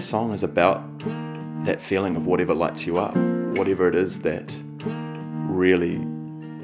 [0.00, 0.82] the song is about
[1.66, 3.14] that feeling of whatever lights you up,
[3.58, 4.56] whatever it is that
[4.86, 5.96] really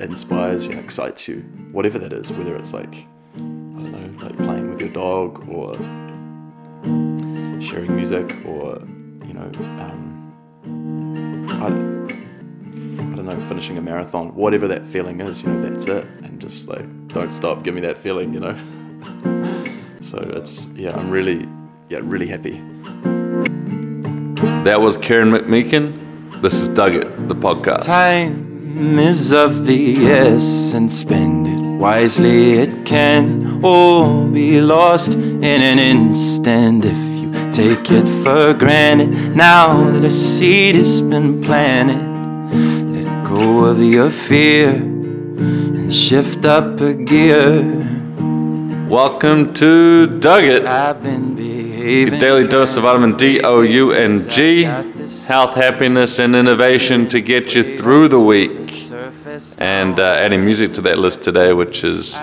[0.00, 1.40] inspires and excites you,
[1.70, 5.74] whatever that is, whether it's like, I don't know, like playing with your dog or
[7.60, 8.80] sharing music or,
[9.26, 9.50] you know,
[9.84, 15.86] um, I, I don't know, finishing a marathon, whatever that feeling is, you know, that's
[15.88, 16.06] it.
[16.22, 18.56] And just like, don't stop, give me that feeling, you know.
[20.00, 21.46] so it's, yeah, I'm really,
[21.90, 22.62] yeah, really happy.
[24.66, 26.42] That was Ciaran McMeeken.
[26.42, 27.82] This is Doug It, the podcast.
[27.82, 32.54] Time is of the essence, spend it wisely.
[32.54, 39.36] It can all be lost in an instant if you take it for granted.
[39.36, 42.02] Now that a seed has been planted,
[42.90, 47.62] let go of your fear and shift up a gear.
[48.88, 51.55] Welcome to Doug It, I've been.
[51.86, 54.64] Your daily dose of vitamin D, O, U, and G.
[54.64, 58.90] Health, happiness, and innovation to get you through the week.
[59.58, 62.16] And uh, adding music to that list today, which is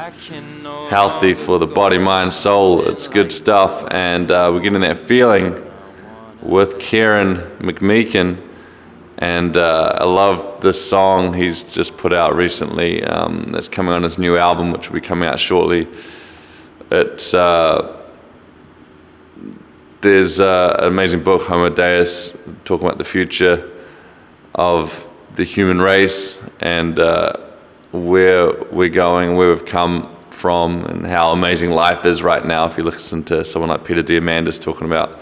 [0.90, 2.86] healthy for the body, mind, soul.
[2.90, 3.88] It's good stuff.
[3.90, 5.66] And uh, we're getting that feeling
[6.42, 8.46] with Ciaran McMeeken.
[9.20, 14.04] And uh, I love this song he's just put out recently um, that's coming on
[14.04, 15.88] his new album, which will be coming out shortly.
[16.92, 18.03] It's uh,
[20.04, 23.72] there's uh, an amazing book, Homo Deus, talking about the future
[24.54, 27.38] of the human race and uh,
[27.94, 32.66] where we're going, where we've come from, and how amazing life is right now.
[32.66, 35.22] If you listen to someone like Peter Diamandis talking about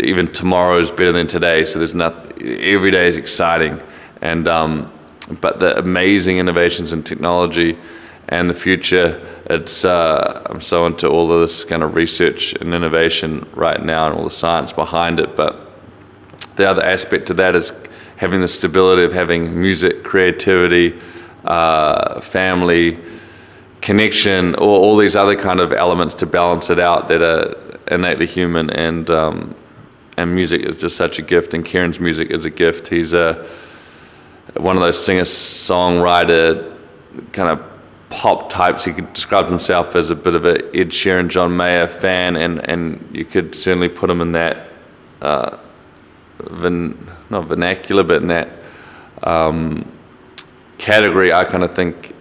[0.00, 3.78] even tomorrow is better than today, so there's not every day is exciting,
[4.22, 4.90] and um,
[5.42, 7.76] but the amazing innovations in technology
[8.28, 9.20] and the future.
[9.46, 14.06] It's uh, I'm so into all of this kind of research and innovation right now,
[14.06, 15.36] and all the science behind it.
[15.36, 15.60] But
[16.56, 17.72] the other aspect to that is
[18.16, 20.98] having the stability of having music, creativity,
[21.44, 22.98] uh, family,
[23.80, 27.56] connection, or all these other kind of elements to balance it out that are
[27.92, 28.70] innately human.
[28.70, 29.54] And um,
[30.16, 31.54] and music is just such a gift.
[31.54, 32.88] And Ciaran's music is a gift.
[32.88, 33.46] He's a
[34.56, 36.76] one of those singer songwriter
[37.32, 37.73] kind of
[38.10, 38.84] pop types.
[38.84, 42.68] He could describe himself as a bit of a Ed Sheeran, John Mayer fan, and,
[42.68, 44.68] and you could certainly put him in that,
[45.20, 45.58] uh,
[46.38, 48.48] vin, not vernacular, but in that
[49.22, 49.90] um,
[50.78, 51.32] category.
[51.32, 52.14] I kind of think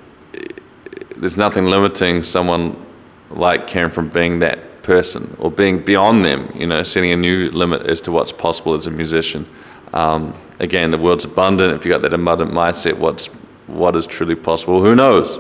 [1.16, 2.84] there's nothing limiting someone
[3.30, 7.50] like Ciaran from being that person or being beyond them, you know, setting a new
[7.52, 9.48] limit as to what's possible as a musician.
[9.94, 11.74] Um, again, the world's abundant.
[11.74, 13.28] If you've got that abundant mindset, what's
[13.68, 14.84] what is truly possible?
[14.84, 15.40] Who knows?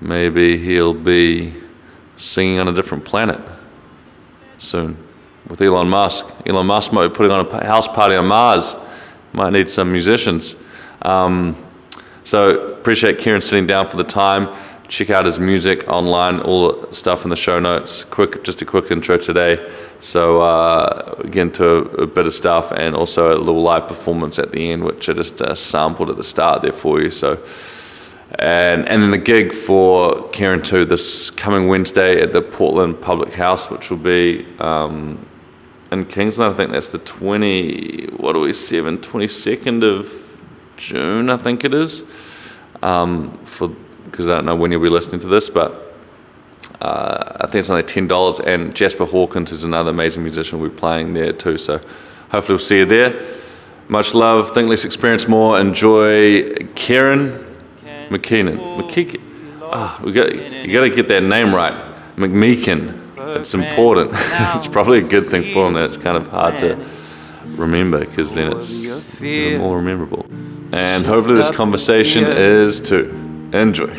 [0.00, 1.54] Maybe he'll be
[2.16, 3.40] singing on a different planet
[4.58, 4.96] soon
[5.48, 6.26] with Elon Musk.
[6.46, 8.74] Elon Musk might be putting on a house party on Mars.
[9.32, 10.56] Might need some musicians.
[11.02, 11.56] Um,
[12.24, 14.48] so appreciate Ciaran sitting down for the time.
[14.88, 18.02] Check out his music online, all the stuff in the show notes.
[18.04, 19.70] Quick, just a quick intro today.
[20.00, 24.38] So uh, again, to a, a bit of stuff, and also a little live performance
[24.40, 27.10] at the end, which I just uh, sampled at the start there for you.
[27.10, 27.36] So,
[28.38, 33.34] and and then the gig for Ciaran too this coming Wednesday at the Portland Public
[33.34, 35.26] House, which will be um,
[35.90, 36.54] in Kingsland.
[36.54, 38.06] I think that's the twenty.
[38.16, 38.52] What are we?
[38.52, 40.38] Seven twenty second of
[40.76, 42.04] June, I think it is.
[42.82, 43.68] Um, for
[44.04, 45.94] because I don't know when you'll be listening to this, but
[46.80, 48.40] uh, I think it's only ten dollars.
[48.40, 50.60] And Jasper Hawkins is another amazing musician.
[50.60, 51.78] We're playing there too, so
[52.30, 53.20] hopefully we'll see you there.
[53.88, 54.54] Much love.
[54.54, 55.58] Think less, experience more.
[55.58, 57.49] Enjoy Ciaran
[58.10, 58.58] McKeenan.
[58.78, 59.20] McKeekin.
[59.62, 61.72] Ah, we got you got to get that name right.
[62.16, 62.98] McMeeken.
[63.36, 64.10] It's important.
[64.14, 66.84] it's probably a good thing for him that it's kind of hard to
[67.44, 70.26] remember because then it's even more memorable.
[70.72, 73.10] And hopefully this conversation is too.
[73.52, 73.90] Enjoy.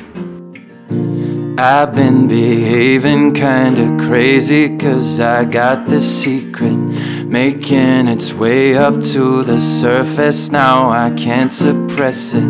[1.58, 6.78] I've been behaving kinda crazy cause I got this secret
[7.32, 10.52] making its way up to the surface.
[10.52, 12.44] Now I can't suppress it.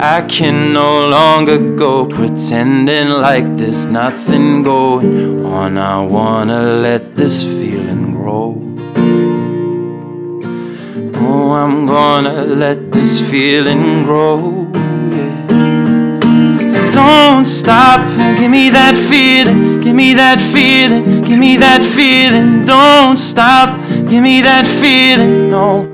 [0.00, 5.78] I can no longer go pretending like there's nothing going on.
[5.78, 8.60] I wanna let this feeling grow.
[11.14, 14.66] Oh, I'm gonna let this feeling grow.
[15.14, 15.36] Yeah.
[16.90, 18.00] Don't stop,
[18.38, 22.64] give me that feeling, give me that feeling, give me that feeling.
[22.64, 25.92] Don't stop, give me that feeling, no.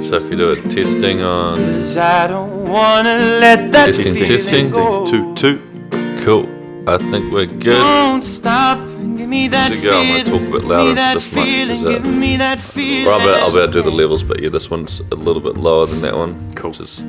[0.00, 4.26] So if you do it testing on Cause I don't wanna let that Testing, feeling
[4.40, 4.70] testing.
[4.74, 5.04] go.
[5.06, 5.60] Toot, toot.
[6.24, 6.48] Cool.
[6.86, 7.64] I think we're good.
[7.70, 8.78] Don't stop.
[9.16, 11.32] Give me that To go, I'm gonna talk a bit Give louder me that this
[11.34, 11.70] mic, feeling.
[11.76, 13.06] is that- Give me that feeling.
[13.06, 15.14] Well, I'll, be, I'll be able to do the levels, but yeah, this one's a
[15.14, 16.52] little bit lower than that one.
[16.54, 16.70] Cool.
[16.72, 17.02] Which is,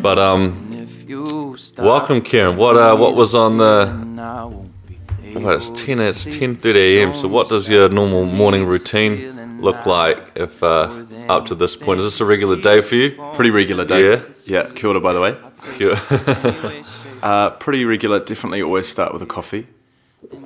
[0.00, 2.56] but um, If you stop welcome, Ciaran.
[2.56, 3.88] What uh, what was on the?
[3.92, 4.98] and I won't be
[5.34, 5.98] Well, it's ten.
[5.98, 7.12] to It's ten thirty a.m.
[7.14, 11.98] So, what does your normal morning routine look like if uh, up to this point?
[12.00, 13.12] Is this a regular day for you?
[13.34, 14.10] Pretty regular day.
[14.10, 14.22] Yeah.
[14.46, 14.70] Yeah.
[14.74, 15.36] Kia ora, by the way.
[15.78, 16.84] You-
[17.22, 18.18] Uh, pretty regular.
[18.18, 19.66] Definitely always start with a coffee.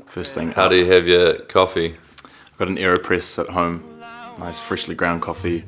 [0.06, 0.50] First thing.
[0.50, 0.70] How up.
[0.72, 1.94] do you have your coffee?
[2.24, 4.00] I've got an AeroPress at home.
[4.40, 5.62] Nice freshly ground coffee.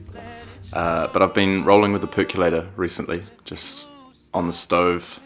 [0.72, 3.87] Uh, but I've been rolling with the percolator recently, just
[4.34, 5.20] on the stove.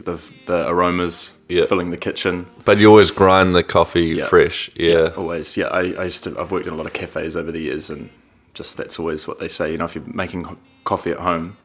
[0.00, 1.66] The, the, aromas Yeah.
[1.66, 2.46] filling the kitchen.
[2.64, 4.26] But you always grind the coffee Yeah.
[4.26, 4.70] fresh.
[4.74, 5.12] Yeah.
[5.16, 5.66] Always, yeah.
[5.66, 6.38] I, I used to.
[6.38, 8.10] I've worked in a lot of cafes over the years, and
[8.54, 9.72] just that's always what they say.
[9.72, 11.56] You know, if you're making coffee at home,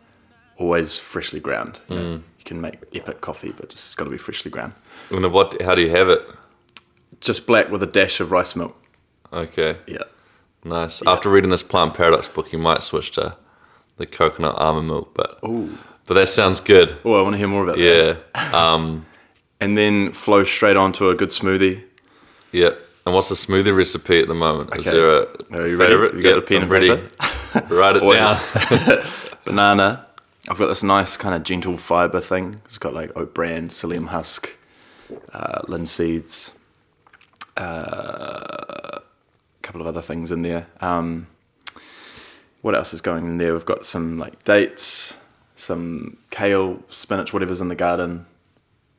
[0.58, 1.80] always freshly ground.
[1.90, 2.00] You, Mm.
[2.04, 4.74] know, you can make epic coffee, but just it's got to be freshly ground.
[5.12, 5.62] And what?
[5.62, 6.22] How do you have it?
[7.22, 8.76] Just black with a dash of rice milk.
[9.32, 9.78] Okay.
[9.88, 10.04] Yeah.
[10.64, 11.02] Nice.
[11.08, 13.38] After reading this Plant Paradox book, you might switch to
[13.98, 15.78] the coconut almond milk, but Ooh.
[16.08, 16.98] But that sounds good.
[17.06, 18.18] Oh, I want to hear more about that.
[18.36, 18.52] Yeah.
[18.54, 19.06] Um.
[19.60, 21.84] And then flow straight onto a good smoothie.
[22.52, 22.74] Yeah.
[23.08, 24.70] And what's the smoothie recipe at the moment?
[24.70, 24.80] Okay.
[24.82, 25.22] Is there a
[25.64, 25.94] Are you ready?
[25.94, 26.14] favorite?
[26.14, 26.90] You got Yep, a pen I'm and ready.
[27.74, 28.02] Write it
[29.02, 29.04] down.
[29.46, 30.06] Banana.
[30.48, 32.62] I've got this nice kind of gentle fiber thing.
[32.66, 34.56] It's got like oat bran, psyllium husk,
[35.34, 36.52] uh, linseeds,
[37.58, 39.02] uh, a
[39.64, 40.68] couple of other things in there.
[40.82, 41.26] Um,
[42.62, 43.54] what else is going in there?
[43.54, 45.18] We've got some like dates,
[45.58, 48.26] some kale, spinach, whatever's in the garden,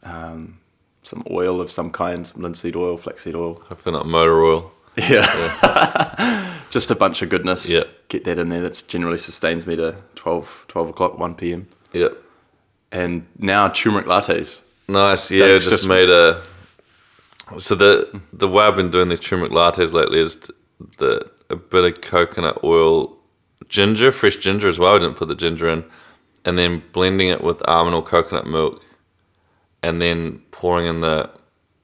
[0.02, 0.58] um,
[1.02, 3.54] some oil of some kind, some linseed oil, flaxseed oil.
[3.68, 4.72] Hopefully not motor oil.
[4.96, 6.60] Yeah.
[6.70, 7.70] Just a bunch of goodness.
[7.70, 7.84] Yeah.
[8.08, 8.60] Get that in there.
[8.60, 11.68] That's generally sustains me to 12, 12 o'clock, 1 p.m.
[11.92, 12.12] Yep.
[12.90, 14.60] And now turmeric lattes.
[14.88, 15.30] Nice.
[15.30, 16.42] Yeah, Dave's just, just- made a.
[17.58, 20.36] So the the way I've been doing these turmeric lattes lately is
[20.98, 23.16] the a bit of coconut oil,
[23.70, 24.94] ginger, fresh ginger as well.
[24.96, 25.82] I didn't put the ginger in,
[26.44, 28.82] and then blending it with almond or coconut milk,
[29.82, 31.30] and then pouring in the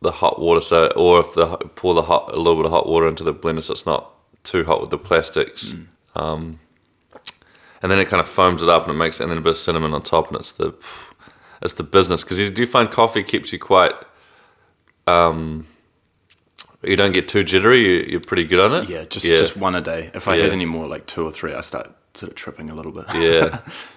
[0.00, 0.60] the hot water.
[0.60, 3.34] So, or if the pour the hot a little bit of hot water into the
[3.34, 4.10] blender, so it's not
[4.44, 5.74] too hot with the plastics.
[6.14, 6.60] Um,
[7.82, 9.50] and then it kind of foams it up and it makes and then a bit
[9.50, 10.74] of cinnamon on top, and it's the
[11.62, 13.94] it's the business because you do find coffee keeps you quite
[15.06, 15.66] um
[16.82, 19.74] you don't get too jittery you, you're pretty good on it Yeah, just just one
[19.74, 20.10] a day.
[20.14, 20.44] If I Yeah.
[20.44, 23.04] had any more, like two or three, I start sort of tripping a little bit.
[23.16, 23.60] yeah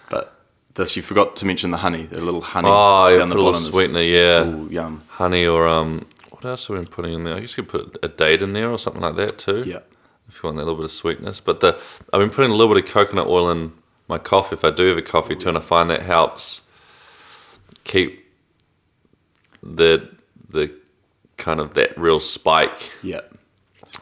[0.78, 2.04] this, you forgot to mention the honey.
[2.04, 3.62] The little honey oh down put the a little bottom.
[3.64, 5.04] is- sweetener yeah Ooh, yum.
[5.10, 7.72] honey or um what else have we been putting in there i guess you could
[7.94, 9.80] put a date in there or something like that too Yeah.
[10.30, 11.80] if you want that little bit of sweetness but the
[12.14, 13.74] i've been putting a little bit of coconut oil in
[14.08, 16.62] my coffee if i do have a coffee too and i find that helps
[17.84, 18.24] keep
[19.64, 20.10] the
[20.50, 20.72] the
[21.38, 23.22] kind of that real spike Yeah.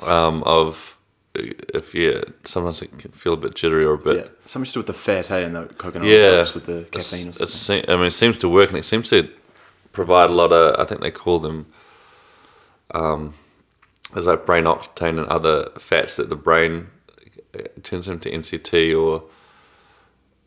[0.09, 0.94] um, of
[1.35, 4.15] if yeah, sometimes it can feel a bit jittery or a bit.
[4.17, 4.27] Yeah.
[4.45, 7.29] Something to do with the fat, hey, and the coconut Yeah, with the It's- caffeine
[7.29, 7.85] or something.
[7.89, 9.29] I mean, it seems to work, and it seems to
[9.91, 10.79] provide a lot of.
[10.79, 11.67] I think they call them.
[12.91, 13.33] Um,
[14.13, 16.87] there's like brain octane and other fats that the brain
[17.57, 19.23] uh, turns into MCT or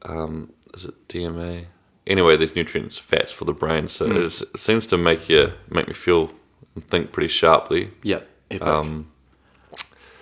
[0.03, 1.67] um, is it DMA?
[2.07, 5.87] Anyway, there's nutrients, fats for the brain, so it's, it seems to make you make
[5.89, 6.31] me feel
[6.75, 7.91] and think pretty sharply.
[8.03, 8.21] Yeah.
[8.63, 9.11] Um,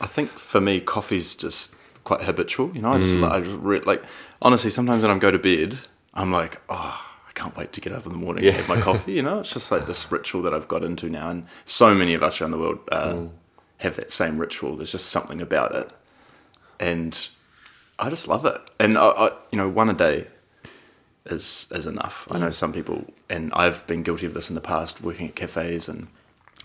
[0.00, 1.74] I think for me, coffee's just
[2.05, 2.70] quite habitual.
[2.74, 3.00] You know, I Mm.
[3.00, 4.03] just, li- I just re- like,
[4.43, 5.79] honestly, sometimes when I go to bed,
[6.15, 8.50] I'm like, oh, I can't wait to get up in the morning Yeah.
[8.50, 9.12] and have my coffee.
[9.12, 11.29] You know, it's just like this ritual that I've got into now.
[11.31, 13.31] And so many of us around the world uh, Mm.
[13.79, 14.76] have that same ritual.
[14.76, 15.91] There's just something about it.
[16.79, 17.29] And
[17.98, 18.60] I just love it.
[18.79, 20.29] And, I, I, you know, one a day
[21.26, 22.29] is, is enough.
[22.31, 25.34] I know some people, and I've been guilty of this in the past, working at
[25.36, 26.08] cafes and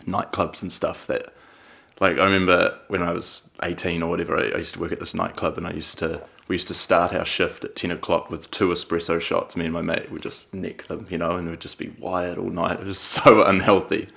[0.05, 1.33] nightclubs and stuff that
[2.01, 4.99] like I remember when I was 18 or whatever, I, I used to work at
[4.99, 8.29] this nightclub and I used to, we used to start our shift at 10 o'clock
[8.29, 9.55] with two espresso shots.
[9.55, 12.37] Me and my mate would just neck them, you know, and we'd just be wired
[12.37, 12.79] all night.
[12.81, 14.07] It was so unhealthy.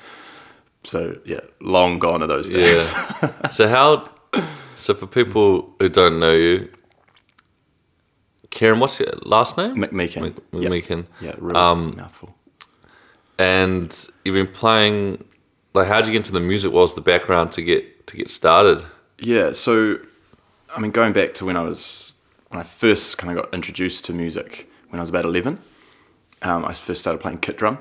[0.83, 2.91] So yeah, long gone are those days.
[3.23, 3.51] Yeah.
[3.51, 4.09] so how?
[4.77, 6.69] So for people who don't know you,
[8.51, 9.77] Ciaran, what's your last name?
[9.77, 10.23] McMeeken.
[10.23, 10.73] Mc- Yep.
[10.73, 11.07] McMeeken.
[11.21, 12.35] Yeah, real Um, mouthful.
[13.39, 15.25] And you've been playing.
[15.75, 16.73] Like, how would you get into the music?
[16.73, 18.85] What was the background to get to get started?
[19.19, 19.99] Yeah, so
[20.75, 22.15] I mean, going back to when I was
[22.49, 25.59] when I first kind of got introduced to music when I was about eleven,
[26.43, 27.79] um, I first started playing kit drum,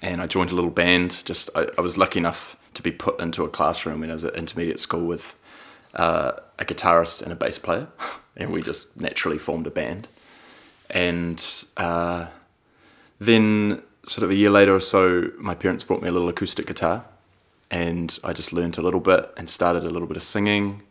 [0.00, 1.22] and I joined a little band.
[1.26, 4.24] Just I, I was lucky enough to be put into a classroom when I was
[4.24, 5.36] at intermediate school with
[5.94, 7.88] uh, a guitarist and a bass player,
[8.36, 10.08] and we just naturally formed a band.
[10.88, 12.26] And uh,
[13.18, 16.66] then sort of a year later or so, my parents brought me a little acoustic
[16.66, 17.04] guitar,
[17.70, 20.82] and I just learned a little bit and started a little bit of singing,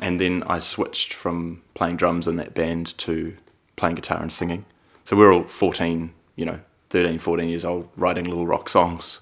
[0.00, 3.36] and then I switched from playing drums in that band to
[3.76, 4.64] playing guitar and singing.
[5.04, 6.60] So we were all 14, you know,
[6.90, 9.20] 13, 14 years old, writing little rock songs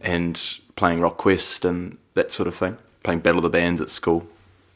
[0.00, 3.88] and playing Rock Quest and that sort of thing, playing Battle of the Bands at
[3.88, 4.26] school,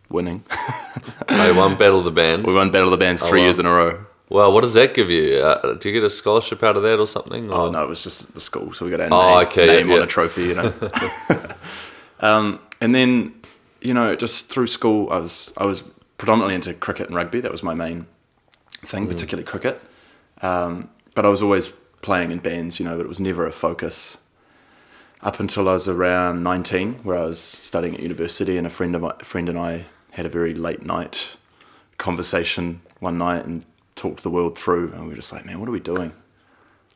[0.09, 0.45] winning.
[1.29, 2.47] I won Battle of the Bands.
[2.47, 3.47] we won Battle of the Bands oh, three wow.
[3.47, 4.06] years in a row.
[4.29, 5.37] Well, what does that give you?
[5.39, 7.53] Uh, do you get a scholarship out of that or something?
[7.53, 9.89] Oh no, it was just the school, so we got our Oh, name, okay, name
[9.89, 10.05] yeah, on yeah.
[10.05, 10.73] a trophy, you know.
[12.21, 13.35] um, and then,
[13.81, 15.85] you know, just through school, I was I was
[16.19, 17.41] predominantly into cricket and rugby.
[17.41, 18.07] That was my main
[18.85, 19.81] thing, particularly cricket.
[20.43, 21.69] Um, but I was always
[22.03, 22.97] playing in bands, you know.
[22.97, 24.19] But it was never a focus
[25.23, 28.97] up until I was around nineteen, where I was studying at university, and a friend
[28.97, 31.37] of my, a friend and I had a very late night
[31.97, 33.65] conversation one night and
[33.97, 36.13] talked the world through, and we were just like, man, what are we doing?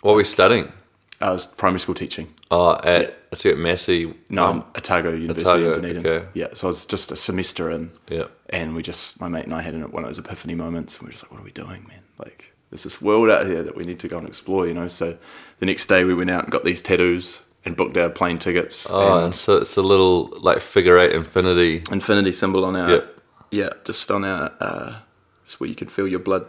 [0.03, 0.73] What were we studying?
[1.21, 2.33] I was primary school teaching.
[2.51, 4.15] Oh, at, so at Massey.
[4.31, 6.07] No, um, Otago University Otago, in Dunedin.
[6.07, 6.29] okay.
[6.35, 8.27] Yeah, so I was just a semester in, Yeah.
[8.49, 11.07] and we just, my mate and I had one of those epiphany moments, and we
[11.09, 12.01] were just like, what are we doing, man?
[12.19, 14.89] Like, there's this world out here that we need to go and explore, you know?
[14.89, 15.19] So
[15.59, 18.87] the next day we went out and got these tattoos and booked our plane tickets.
[18.91, 21.83] Oh, and and so it's a little like figure eight infinity.
[21.91, 23.21] infinity symbol on our, Yep.
[23.51, 24.95] yeah, just on our, uh,
[25.45, 26.47] just where you can feel your blood,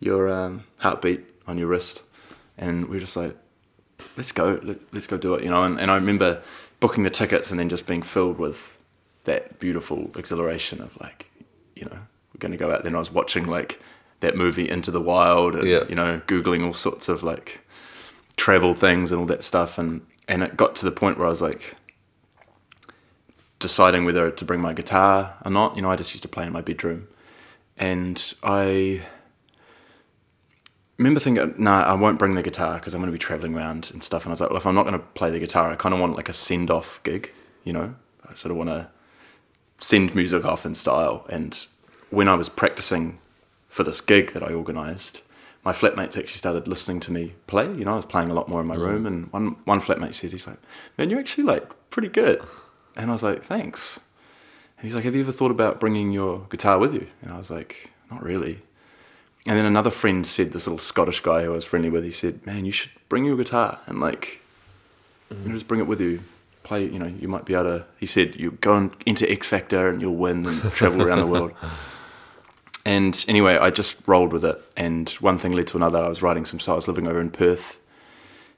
[0.00, 2.02] your um, heartbeat on your wrist.
[2.58, 3.36] And we were just like,
[4.16, 5.62] let's go, let, let's go do it, you know.
[5.62, 6.42] And, and I remember
[6.80, 8.78] booking the tickets and then just being filled with
[9.24, 11.30] that beautiful exhilaration of like,
[11.76, 11.98] you know,
[12.32, 12.84] we're going to go out.
[12.84, 13.80] Then I was watching like
[14.20, 15.84] that movie Into the Wild and, Yeah.
[15.88, 17.60] you know, Googling all sorts of like
[18.36, 19.78] travel things and all that stuff.
[19.78, 21.76] And, and it got to the point where I was like,
[23.58, 25.76] deciding whether to bring my guitar or not.
[25.76, 27.08] You know, I just used to play in my bedroom.
[27.76, 29.02] And I
[31.00, 33.90] remember thinking, no, I won't bring the guitar because I'm going to be traveling around
[33.90, 34.24] and stuff.
[34.24, 35.94] And I was like, well, if I'm not going to play the guitar, I kind
[35.94, 37.32] of want like a send off gig,
[37.64, 37.94] you know?
[38.28, 38.90] I sort of want to
[39.78, 41.24] send music off in style.
[41.30, 41.66] And
[42.10, 43.18] when I was practicing
[43.70, 45.22] for this gig that I organised,
[45.64, 47.64] my flatmates actually started listening to me play.
[47.64, 48.82] You know, I was playing a lot more in my mm.
[48.82, 50.58] room, and one one flatmate said, "He's like,
[50.96, 52.42] man, you're actually like pretty good."
[52.96, 54.00] And I was like, "Thanks."
[54.78, 57.36] And he's like, "Have you ever thought about bringing your guitar with you?" And I
[57.36, 58.62] was like, "Not really."
[59.46, 62.10] And then another friend said, this little Scottish guy who I was friendly with, he
[62.10, 64.42] said, "Man, you should bring your guitar and like,
[65.30, 66.20] you know, just bring it with you.
[66.62, 69.48] Play, you know, you might be able to." He said, "You go and enter X
[69.48, 71.52] Factor and you'll win and travel around the world."
[72.84, 75.98] And anyway, I just rolled with it, and one thing led to another.
[75.98, 76.72] I was writing some songs.
[76.72, 77.78] I was living over in Perth,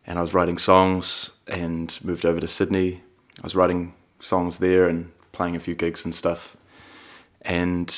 [0.07, 3.03] and I was writing songs, and moved over to Sydney.
[3.39, 6.57] I was writing songs there and playing a few gigs and stuff.
[7.41, 7.93] And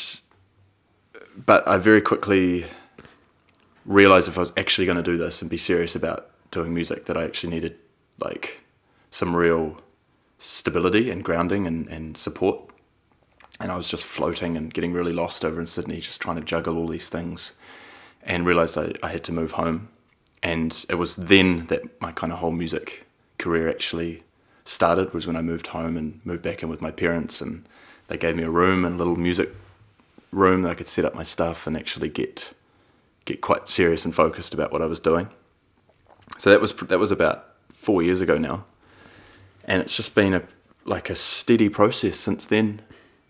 [1.36, 2.66] but I very quickly
[3.84, 7.06] realized if I was actually going to do this and be serious about doing music,
[7.06, 7.76] that I actually needed
[8.18, 8.60] like
[9.10, 9.80] some real
[10.38, 12.70] stability and grounding and, and support
[13.60, 16.42] and I was just floating and getting really lost over in Sydney, just trying to
[16.42, 17.52] juggle all these things,
[18.22, 19.88] and realized I, I had to move home.
[20.42, 23.06] And it was then that my kind of whole music
[23.38, 24.24] career actually
[24.64, 25.14] started.
[25.14, 27.66] Was when I moved home and moved back in with my parents, and
[28.08, 29.50] they gave me a room and a little music
[30.34, 32.52] room that I could set up my stuff and actually get
[33.24, 35.28] get quite serious and focused about what I was doing.
[36.38, 38.64] So that was that was about four years ago now,
[39.64, 40.42] and it's just been a
[40.84, 42.82] like a steady process since then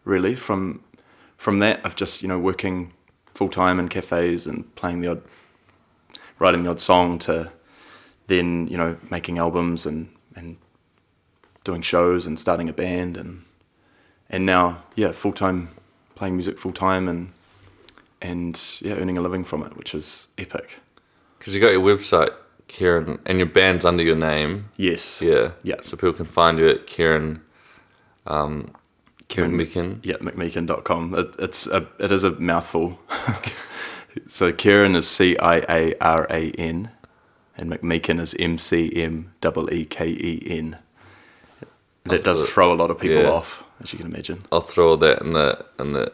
[0.05, 0.83] really from
[1.37, 2.93] from that, I've just you know working
[3.35, 5.23] full time in cafes and playing the odd
[6.39, 7.53] writing the odd song to
[8.29, 10.57] then you know making albums and and
[11.65, 13.45] doing shows and starting a band and
[14.31, 15.71] and now yeah full time
[16.25, 17.31] playing music full time and
[18.23, 20.81] and yeah earning a living from it which is epic
[21.39, 22.33] Because you got your website,
[22.67, 24.71] Ciaran, and your band's under your name.
[24.79, 25.51] yes Yeah.
[25.63, 25.77] Yeah.
[25.83, 27.43] So people can find you at Ciaran.
[28.27, 28.71] Um,
[29.29, 30.01] Ciaran McMeeken.
[30.03, 31.15] Yeah, mcmeeken.com.
[31.15, 32.99] It, it's a, it is a mouthful.
[34.27, 36.89] so Ciaran is C I A R A N,
[37.59, 40.79] and McMeeken is M C M E E K E N.
[42.05, 43.31] That does throw a lot of people yeah.
[43.31, 44.45] off, as you can imagine.
[44.53, 46.13] I'll throw that in the in the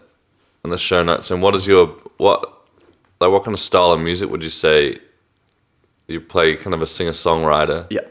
[0.64, 1.30] in the show notes.
[1.30, 2.42] And what is your what
[3.20, 4.98] like what kind of style of music would you say
[6.06, 6.56] you play?
[6.56, 7.86] Kind of a singer songwriter.
[7.90, 8.02] Yeah.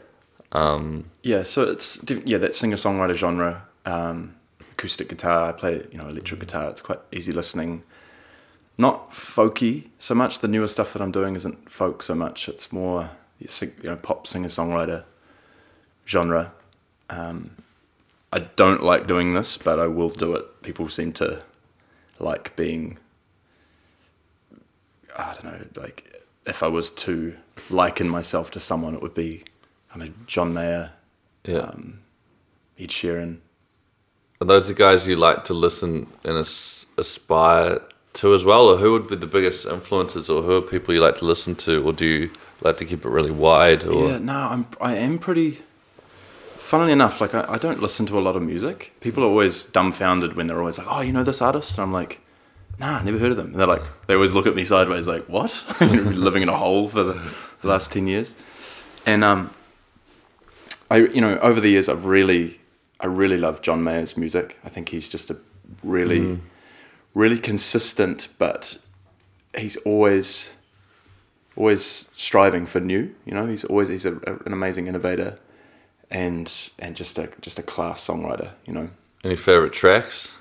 [0.52, 3.66] Um, yeah, so it's yeah that singer songwriter genre.
[3.86, 4.36] Um,
[4.72, 5.48] acoustic guitar.
[5.48, 6.68] I play you know electric guitar.
[6.68, 7.82] It's quite easy listening.
[8.76, 10.40] Not folky so much.
[10.40, 12.48] The newer stuff that I'm doing isn't folk so much.
[12.48, 13.48] It's more you
[13.82, 15.04] you know pop singer songwriter
[16.06, 16.52] genre.
[17.08, 17.56] Um,
[18.32, 20.62] I don't like doing this, but I will do it.
[20.62, 21.40] People seem to
[22.18, 22.98] like being.
[25.18, 27.36] I don't know, like if I was to
[27.68, 29.42] liken myself to someone, it would be
[29.90, 30.92] kind of John Mayer,
[31.44, 31.58] Yeah.
[31.58, 32.00] um,
[32.78, 33.38] Ed Sheeran.
[34.40, 37.80] Are those the guys you like to listen and as- aspire
[38.14, 41.00] to as well, or who would be the biggest influences, or who are people you
[41.00, 42.30] like to listen to, or do you
[42.62, 43.84] like to keep it really wide?
[43.84, 45.62] Or Yeah, no, I'm I am pretty.
[46.70, 48.92] Funnily enough, like I, I don't listen to a lot of music.
[49.00, 51.92] People are always dumbfounded when they're always like, "Oh, you know this artist?" And I'm
[51.92, 52.20] like,
[52.78, 55.24] "Nah, never heard of them." And they're like, they always look at me sideways, like,
[55.28, 57.14] "What?" Living in a hole for the,
[57.60, 58.36] the last ten years.
[59.04, 59.52] And um,
[60.88, 62.60] I you know over the years I've really,
[63.00, 64.56] I really love John Mayer's music.
[64.62, 65.38] I think he's just a
[65.82, 66.38] really,
[67.14, 68.78] really consistent, but
[69.58, 70.52] he's always
[71.56, 73.12] always striving for new.
[73.26, 74.14] You know, he's always he's a,
[74.46, 75.40] an amazing innovator,
[76.10, 78.52] and and just a just a class songwriter.
[78.66, 78.90] You know,
[79.24, 80.36] any favorite tracks?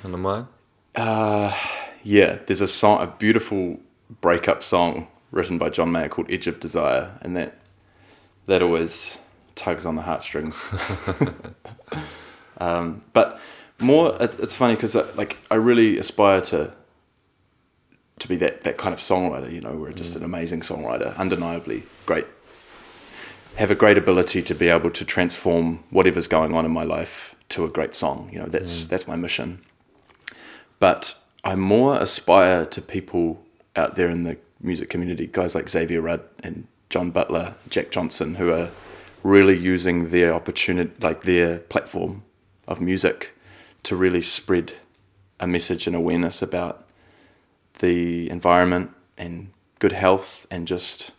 [0.00, 0.46] Kind of mind?
[0.94, 1.56] uh,
[2.02, 2.38] yeah.
[2.46, 3.80] There's a song, a beautiful
[4.20, 7.58] breakup song written by John Mayer called "Edge of Desire," and that
[8.46, 9.18] that always
[9.54, 10.62] tugs on the heartstrings.
[12.58, 13.40] um, but
[13.80, 16.72] more, it's, it's funny because like I really aspire to
[18.18, 19.50] to be that that kind of songwriter.
[19.52, 22.26] You know, we're just an amazing songwriter, undeniably great.
[23.56, 27.36] Have a great ability to be able to transform whatever's going on in my life
[27.50, 28.30] to a great song.
[28.32, 28.88] You know, that's mm.
[28.88, 29.60] that's my mission.
[30.78, 33.42] But I more aspire to people
[33.76, 38.36] out there in the music community, guys like Xavier Rudd and John Butler, Jack Johnson,
[38.36, 38.70] who are
[39.22, 42.24] really using their opportunity, like their platform
[42.66, 43.32] of music,
[43.82, 44.74] to really spread
[45.40, 46.86] a message and awareness about
[47.80, 51.12] the environment and good health and just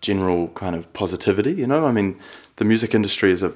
[0.00, 1.52] general kind of positivity.
[1.52, 2.18] You know, I mean,
[2.56, 3.54] the music industry is a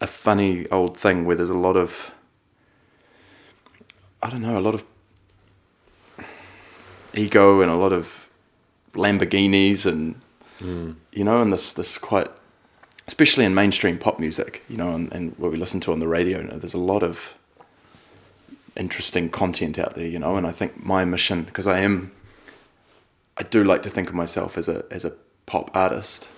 [0.00, 2.12] a funny old thing where there's a lot of
[4.22, 4.84] I don't know, a lot of
[7.14, 8.28] ego and a lot of
[8.94, 10.20] Lamborghinis and
[10.58, 10.92] hmm.
[11.12, 12.28] you know, and this this quite
[13.06, 16.08] especially in mainstream pop music, you know, and, and what we listen to on the
[16.08, 17.34] radio, you know, there's a lot of
[18.76, 22.12] interesting content out there, you know, and I think my mission, because I am,
[23.36, 25.12] I do like to think of myself as a as a
[25.46, 26.28] pop artist,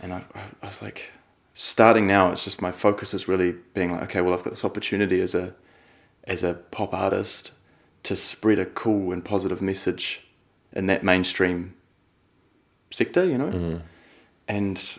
[0.00, 1.12] and I, I, I was like,
[1.54, 4.64] starting now, it's just my focus is really being like, okay, well, I've got this
[4.64, 5.54] opportunity as a
[6.24, 7.52] as a pop artist
[8.02, 10.22] to spread a cool and positive message
[10.72, 11.74] in that mainstream
[12.90, 13.76] sector, you know, mm-hmm.
[14.48, 14.98] and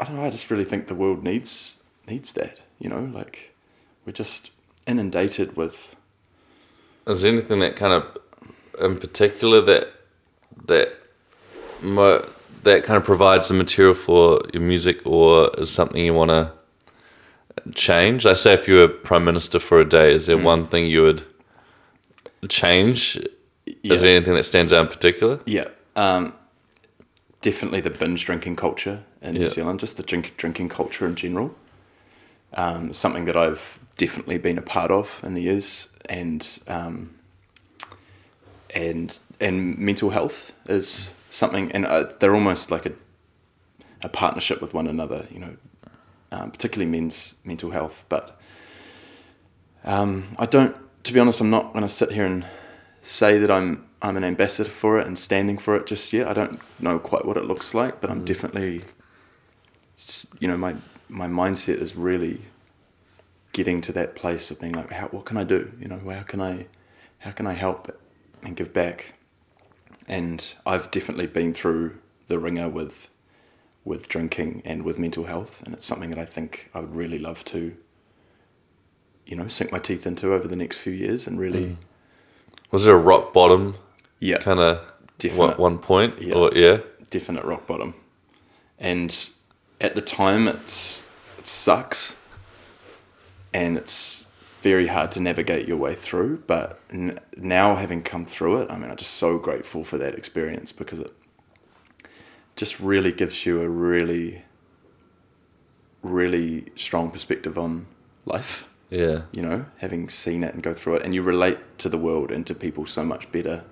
[0.00, 0.24] I don't know.
[0.24, 3.54] I just really think the world needs needs that, you know, like
[4.06, 4.50] we're just
[4.86, 5.94] inundated with
[7.06, 8.16] Is there anything that kind of,
[8.80, 9.88] in particular, that
[10.66, 10.92] that
[11.82, 12.28] mo-
[12.64, 16.52] that kind of provides the material for your music, or is something you want to
[17.74, 18.26] change?
[18.26, 21.02] I say, if you were prime minister for a day, is there one thing you
[21.02, 21.24] would
[22.48, 23.18] change?
[23.82, 25.40] Is there anything that stands out in particular?
[25.44, 26.32] Yeah, um,
[27.40, 29.42] definitely the binge drinking culture in Yeah.
[29.42, 31.54] New Zealand, just the drink, drinking culture in general.
[32.54, 37.14] Um, something that I've definitely been a part of in the years, and um,
[38.74, 42.92] and and mental health is something, and uh, they're almost like a
[44.02, 45.26] a partnership with one another.
[45.30, 45.56] You know,
[46.30, 48.38] um, particularly men's mental health, but
[49.84, 50.76] um, I don't.
[51.04, 52.46] To be honest, I'm not going to sit here and
[53.00, 56.28] say that I'm I'm an ambassador for it and standing for it just yet.
[56.28, 58.82] I don't know quite what it looks like, but I'm definitely,
[60.38, 60.76] you know, my
[61.08, 62.42] my mindset is really
[63.52, 65.72] getting to that place of being like, how, what can I do?
[65.80, 66.66] You know, how can I,
[67.18, 67.90] how can I help
[68.42, 69.14] and give back?
[70.08, 73.10] And I've definitely been through the ringer with,
[73.84, 77.18] with drinking and with mental health, and it's something that I think I would really
[77.18, 77.76] love to,
[79.26, 81.76] you know, sink my teeth into over the next few years and really, mm.
[82.70, 83.76] Was there a rock bottom
[84.18, 84.80] yeah, kind of
[85.18, 85.58] Definite.
[85.58, 86.20] one point?
[86.20, 86.34] Yeah.
[86.34, 87.94] Or yeah, definite rock bottom.
[88.78, 89.30] And
[89.80, 91.06] at the time, it's
[91.38, 92.16] it sucks,
[93.52, 94.26] and it's
[94.62, 96.42] very hard to navigate your way through.
[96.46, 100.14] But n- now, having come through it, I mean, I'm just so grateful for that
[100.14, 101.12] experience because it
[102.56, 104.42] just really gives you a really,
[106.02, 107.86] really strong perspective on
[108.26, 111.88] life yeah, you know, having seen it and go through it, and you relate to
[111.88, 113.64] the world and to people so much better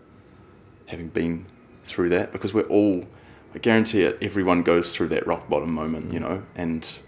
[0.86, 1.46] having been
[1.84, 3.06] through that because we're all,
[3.54, 7.00] I guarantee it, everyone goes through that rock bottom moment, you know, and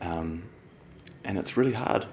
[0.00, 0.44] um,
[1.24, 2.06] and it's really hard.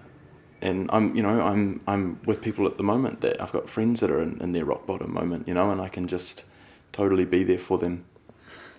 [0.61, 4.01] And I'm, you know, I'm I'm with people at the moment that I've got friends
[4.01, 6.43] that are in, in their rock bottom moment, you know, and I can just
[6.91, 8.03] totally be there for them,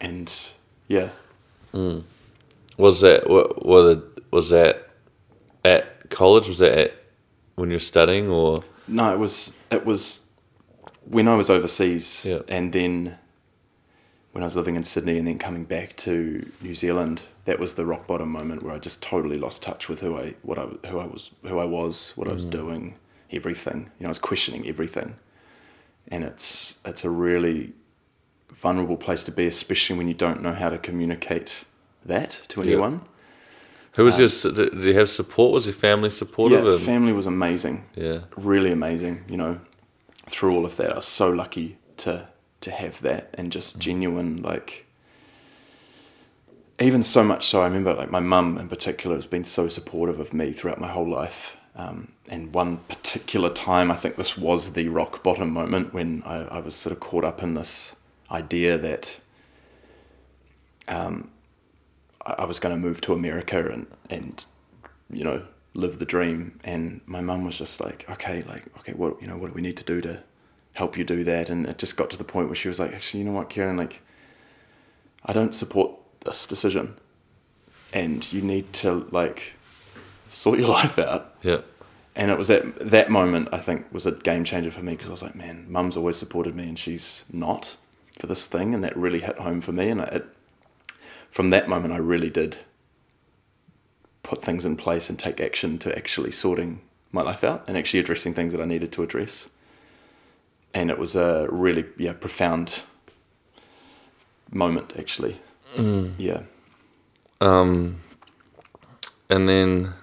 [0.01, 0.31] and
[0.89, 1.11] yeah,
[1.73, 2.05] mm.
[2.77, 4.91] Was that wa- was it, was that
[5.65, 6.49] at college?
[6.49, 6.95] Was that at
[7.55, 8.61] when you're studying or?
[8.87, 10.23] No, it was it was
[11.05, 12.41] when I was overseas, Yeah.
[12.49, 13.17] and then
[14.33, 17.75] when I was living in Sydney and then coming back to New Zealand, that was
[17.75, 20.67] the rock bottom moment where I just totally lost touch with who I what I
[20.87, 22.51] who I was who I was, what I was mm.
[22.51, 22.95] doing,
[23.33, 23.91] everything.
[23.99, 25.17] You know, I was questioning everything,
[26.07, 27.73] and it's it's a really
[28.53, 31.65] vulnerable place to be, especially when you don't know how to communicate
[32.07, 32.67] that to Yeah.
[32.69, 33.01] anyone.
[33.95, 34.71] Who was uh, your?
[34.71, 35.53] Did you have support?
[35.53, 36.65] Was your family supportive?
[36.65, 37.85] Yeah, and- family was amazing.
[37.97, 38.21] yeah.
[38.37, 39.25] really amazing.
[39.29, 39.61] You know,
[40.29, 42.29] through all of that, I was so lucky to
[42.61, 43.81] to have that and just mm.
[43.81, 44.87] genuine like.
[46.81, 50.19] Even so much so, I remember like my mum in particular has been so supportive
[50.19, 51.59] of me throughout my whole life.
[51.77, 56.37] Um, and one particular time, I think this was the rock bottom moment when I,
[56.45, 57.97] I was sort of caught up in this
[58.31, 59.21] idea that
[60.89, 61.31] um,
[62.25, 64.45] I, I was going to move to America and, and
[65.11, 65.43] you know,
[65.75, 66.59] live the dream.
[66.65, 69.63] And my mum was just like, okay, like, okay, what, you know, what do we
[69.63, 70.23] need to do to
[70.75, 71.51] help you do that?
[71.51, 73.51] And it just got to the point where she was like, actually, you know what,
[73.51, 74.01] Ciaran, like,
[75.27, 76.97] I don't support this decision.
[77.93, 79.55] And you need to, like,
[80.29, 81.35] sort your life out.
[81.43, 81.63] Yeah.
[82.17, 85.09] And it was at that moment, I think, was a game changer for me because
[85.09, 87.77] I was like, man, mum's always supported me and she's not
[88.19, 88.75] for this thing.
[88.75, 89.89] And that really hit home for me.
[89.89, 90.27] And it,
[91.31, 92.59] from that moment, I really did
[94.23, 96.81] put things in place and take action to actually sorting
[97.13, 99.49] my life out and actually addressing things that I needed to address.
[100.75, 102.83] And it was a really, yeah, profound
[104.53, 105.41] moment, actually.
[105.77, 106.43] Yeah.
[107.41, 108.01] Um,
[109.29, 109.95] and then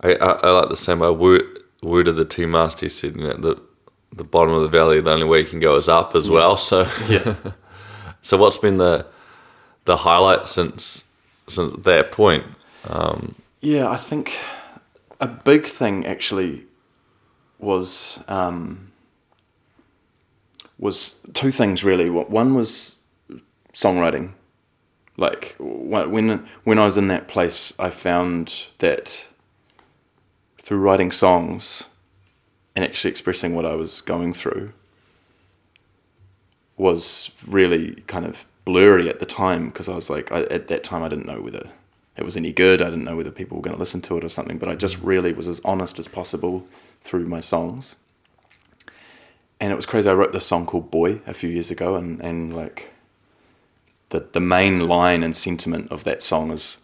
[0.00, 1.02] I, I, I like the same.
[1.02, 1.42] I word,
[1.82, 2.86] worded the two master.
[2.86, 3.60] He said, you know, the
[4.12, 6.56] the bottom of the valley, the only way you can go is up as well.
[6.56, 7.34] So, Yeah.
[8.22, 9.06] so what's been the
[9.86, 11.04] the highlight since
[11.48, 12.44] since that point?
[12.88, 14.38] Um, Yeah, I think
[15.20, 16.66] a big thing actually
[17.58, 18.92] was um,
[20.78, 22.08] was two things really.
[22.10, 22.98] One was
[23.74, 24.32] songwriting.
[25.16, 29.26] Like when when I was in that place, I found that
[30.58, 31.88] through writing songs
[32.74, 34.72] and actually expressing what I was going through
[36.76, 40.82] was really kind of blurry at the time because I was like, I, at that
[40.82, 41.70] time, I didn't know whether
[42.16, 42.80] it was any good.
[42.80, 44.58] I didn't know whether people were going to listen to it or something.
[44.58, 46.66] But I just really was as honest as possible
[47.02, 47.96] through my songs.
[49.60, 50.08] And it was crazy.
[50.08, 52.93] I wrote this song called "Boy" a few years ago, and and like
[54.14, 56.78] the the main line and sentiment of that song is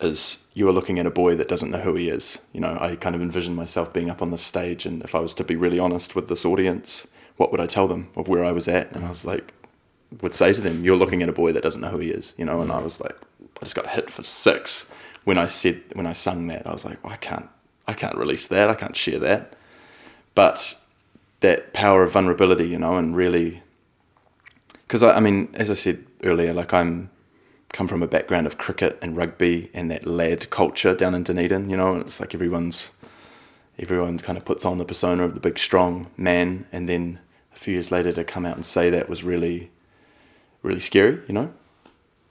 [0.00, 2.40] is you are looking at a boy that doesn't know who he is.
[2.52, 5.18] You know, I kind of envision myself being up on the stage, and if I
[5.18, 8.44] was to be really honest with this audience, what would I tell them of where
[8.44, 8.92] I was at?
[8.92, 9.52] And I was like,
[10.22, 12.34] would say to them, "You're looking at a boy that doesn't know who he is,"
[12.36, 12.60] you know.
[12.60, 13.16] And I was like,
[13.60, 14.86] I just got hit for six
[15.24, 16.66] when I said when I sung that.
[16.66, 17.48] I was like, well, I can't,
[17.88, 18.70] I can't release that.
[18.70, 19.54] I can't share that.
[20.34, 20.76] But
[21.40, 23.62] that power of vulnerability, you know, and really,
[24.86, 27.10] because I, I mean, as I said earlier, like I'm
[27.72, 31.68] come from a background of cricket and rugby and that lad culture down in Dunedin,
[31.68, 32.90] you know, and it's like everyone's
[33.78, 37.18] everyone kind of puts on the persona of the big strong man and then
[37.54, 39.70] a few years later to come out and say that was really
[40.62, 41.52] really scary, you know?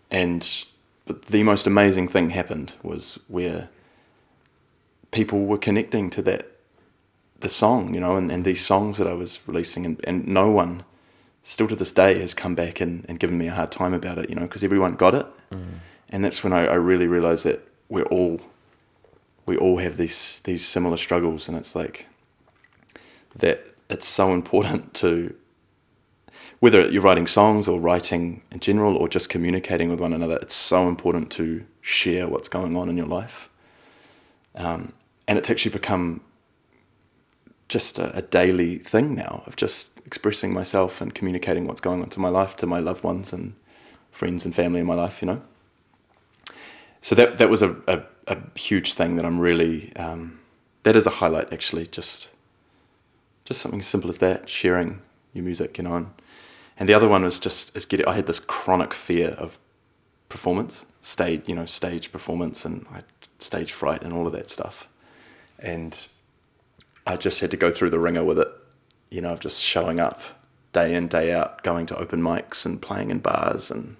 [0.09, 0.65] And
[1.05, 3.69] but the most amazing thing happened was where
[5.11, 6.51] people were connecting to that
[7.41, 10.49] the song, you know, and, and these songs that I was releasing and, and no
[10.49, 10.83] one
[11.45, 14.17] still to this day has come back and, and given me a hard time about
[14.17, 15.27] it, you know, because everyone got it.
[16.09, 18.41] And that's when I, I really realized that we're all
[19.45, 22.07] we all have these these similar struggles and it's like
[23.35, 25.35] that it's so important to
[26.59, 30.55] whether you're writing songs or writing in general or just communicating with one another, it's
[30.55, 33.49] so important to share what's going on in your life.
[34.55, 34.93] Um,
[35.27, 36.21] and it's actually become
[37.67, 42.09] just a, a daily thing now of just expressing myself and communicating what's going on
[42.09, 43.55] to my life, to my loved ones and
[44.11, 45.41] friends and family in my life, you know.
[47.01, 50.39] So that that was a, a, a huge thing that I'm really um,
[50.83, 52.29] that is a highlight actually, just
[53.43, 55.01] just something as simple as that, sharing
[55.33, 55.95] your music, you know.
[55.95, 56.07] And,
[56.77, 58.07] and the other one was just is getting.
[58.07, 59.59] I had this chronic fear of
[60.29, 63.03] performance, stage, you know, stage performance, and I,
[63.39, 64.87] stage fright, and all of that stuff.
[65.59, 66.07] And
[67.05, 68.47] I just had to go through the ringer with it,
[69.09, 70.21] you know, of just showing up
[70.73, 73.95] day in, day out, going to open mics and playing in bars and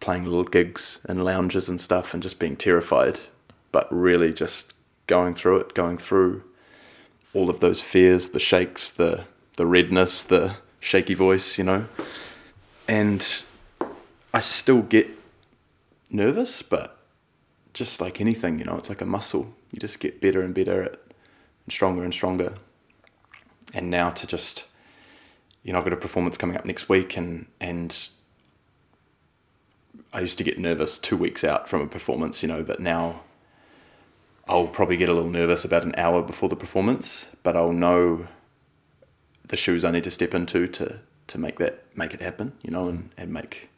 [0.00, 3.20] playing little gigs and lounges and stuff, and just being terrified,
[3.70, 4.72] but really just
[5.06, 6.42] going through it, going through
[7.34, 9.24] all of those fears, the shakes, the
[9.56, 11.86] the redness, the shaky voice, you know.
[12.88, 13.44] And
[14.32, 15.08] I still get
[16.10, 16.98] nervous, but
[17.74, 19.54] just like anything, you know, it's like a muscle.
[19.72, 21.01] You just get better and better at
[21.64, 22.54] and stronger and stronger.
[23.74, 24.66] And now to just
[25.62, 28.08] you know, I've got a performance coming up next week, and and
[30.12, 33.22] I used to get nervous two weeks out from a performance, you know, but now
[34.48, 38.26] I'll probably get a little nervous about an hour before the performance, but I'll know
[39.46, 42.70] the shoes I need to step into to to make that make it happen, you
[42.70, 43.70] know, and, and make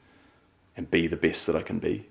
[0.76, 2.06] and be the best that I can be.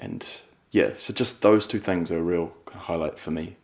[0.00, 0.26] And
[0.70, 3.56] yeah, so just those two things are a real highlight for me.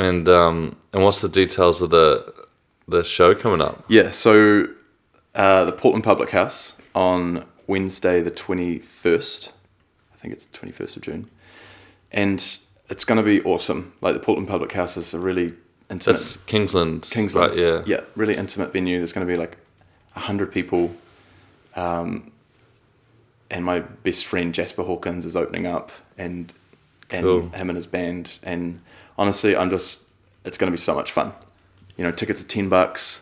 [0.00, 2.32] And um, and what's the details of the
[2.88, 3.84] the show coming up?
[3.88, 4.66] Yeah, so
[5.34, 9.52] uh, the Portland Public House on Wednesday, the twenty first.
[10.14, 11.28] I think it's the twenty first of June,
[12.10, 12.38] and
[12.88, 13.92] it's going to be awesome.
[14.00, 15.52] Like the Portland Public House is a really
[15.90, 16.14] intimate.
[16.16, 17.06] That's Kingsland.
[17.10, 17.82] Kingsland, Right, yeah.
[17.84, 18.96] yeah, really intimate venue.
[18.96, 19.58] There's going to be like
[20.14, 20.94] hundred people,
[21.76, 22.32] um,
[23.50, 26.54] and my best friend Jasper Hawkins is opening up, and
[27.10, 27.48] and Cool.
[27.50, 28.38] him and his band.
[28.42, 28.80] And
[29.20, 30.06] honestly, I'm just
[30.44, 31.32] it's going to be so much fun.
[31.96, 33.20] You know, tickets are ten bucks,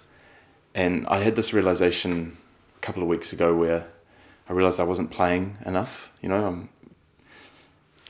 [0.75, 2.39] and I had this realization
[2.77, 3.89] a couple of weeks ago where
[4.49, 6.11] I realized I wasn't playing enough.
[6.23, 6.69] You know, I'm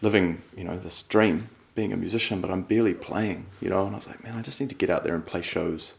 [0.03, 3.94] living, you know, this dream, being a musician, but I'm barely playing, you know, and
[3.94, 5.94] I was like, man, I just need to get out there and play shows.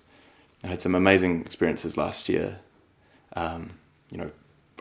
[0.64, 2.60] I had some amazing experiences last year,
[3.36, 3.72] um,
[4.12, 4.32] you know,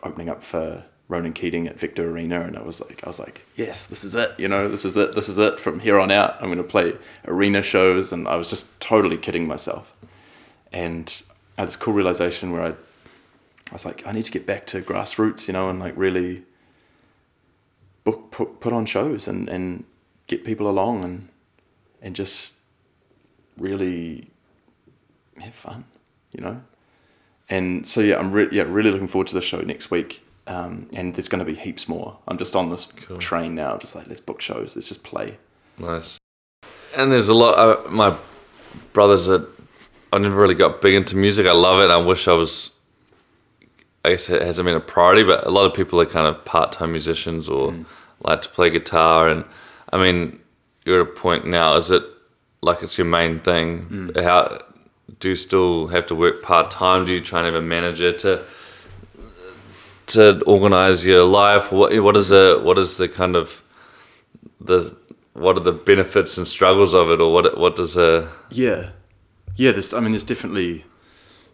[0.03, 3.43] opening up for Ronan Keating at Vector Arena, and I was like, I was like,
[3.55, 5.59] yes, this is it, you know, this is it, this is it.
[5.59, 6.93] From here on out, I'm going to play
[7.27, 9.93] arena shows, and I was just totally kidding myself.
[10.71, 11.23] And
[11.57, 14.67] I had this cool realization where I, I was like, I need to get back
[14.67, 16.43] to grassroots, you know, and like really
[18.03, 19.85] book put, put on shows and, and
[20.27, 21.29] get people along and
[22.01, 22.53] and just
[23.57, 24.29] really
[25.39, 25.85] have fun,
[26.31, 26.61] you know.
[27.49, 30.23] And so yeah, I'm re- yeah really looking forward to the show next week.
[30.49, 32.17] Um, and there's going to be heaps more.
[32.27, 32.87] I'm just on this
[33.19, 35.37] train now, just like let's book shows, let's just play.
[35.77, 36.17] Nice.
[36.97, 37.55] And there's a lot.
[37.57, 38.17] Uh, my
[38.91, 39.45] brothers are.
[40.11, 41.45] I never really got big into music.
[41.45, 41.91] I love it.
[41.91, 42.71] I wish I was.
[44.03, 46.43] I guess it hasn't been a priority, but a lot of people are kind of
[46.45, 47.75] part-time musicians or
[48.23, 49.29] like to play guitar.
[49.29, 49.45] And
[49.93, 50.39] I mean,
[50.83, 51.75] you're at a point now.
[51.75, 52.03] Is it
[52.61, 54.11] like it's your main thing?
[54.15, 54.61] How
[55.19, 57.05] do you still have to work part-time?
[57.05, 58.45] Do you try and have a manager to
[60.09, 61.71] to organize your life?
[61.71, 63.63] What what is the what is the kind of
[64.59, 64.95] the
[65.33, 68.91] what are the benefits and struggles of it, or what what does a Yeah,
[69.55, 69.71] yeah.
[69.71, 70.85] There's, I mean, there's definitely,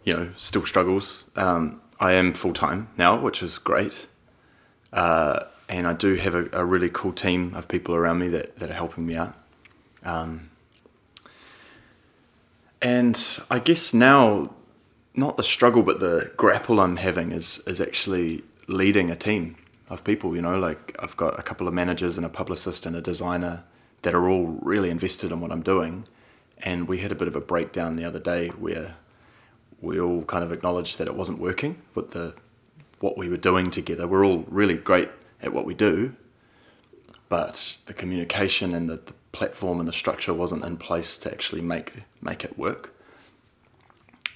[0.04, 1.24] you know, still struggles.
[1.36, 4.08] Um, I am full time now, which is great,
[4.92, 8.58] uh, and I do have a, a really cool team of people around me that,
[8.58, 9.34] that are helping me out.
[10.04, 10.50] Um,
[12.82, 14.54] and I guess now,
[15.16, 19.56] not the struggle, but the grapple I'm having is is actually leading a team
[19.88, 20.36] of people.
[20.36, 23.64] You know, like I've got a couple of managers and a publicist and a designer
[24.02, 26.06] that are all really invested in what I'm doing.
[26.58, 28.96] And we had a bit of a breakdown the other day where
[29.80, 32.34] we all kind of acknowledged that it wasn't working with the
[33.00, 34.06] what we were doing together.
[34.06, 35.10] We're all really great
[35.42, 36.14] at what we do,
[37.28, 41.60] but the communication and the, the platform and the structure wasn't in place to actually
[41.60, 42.95] make make it work.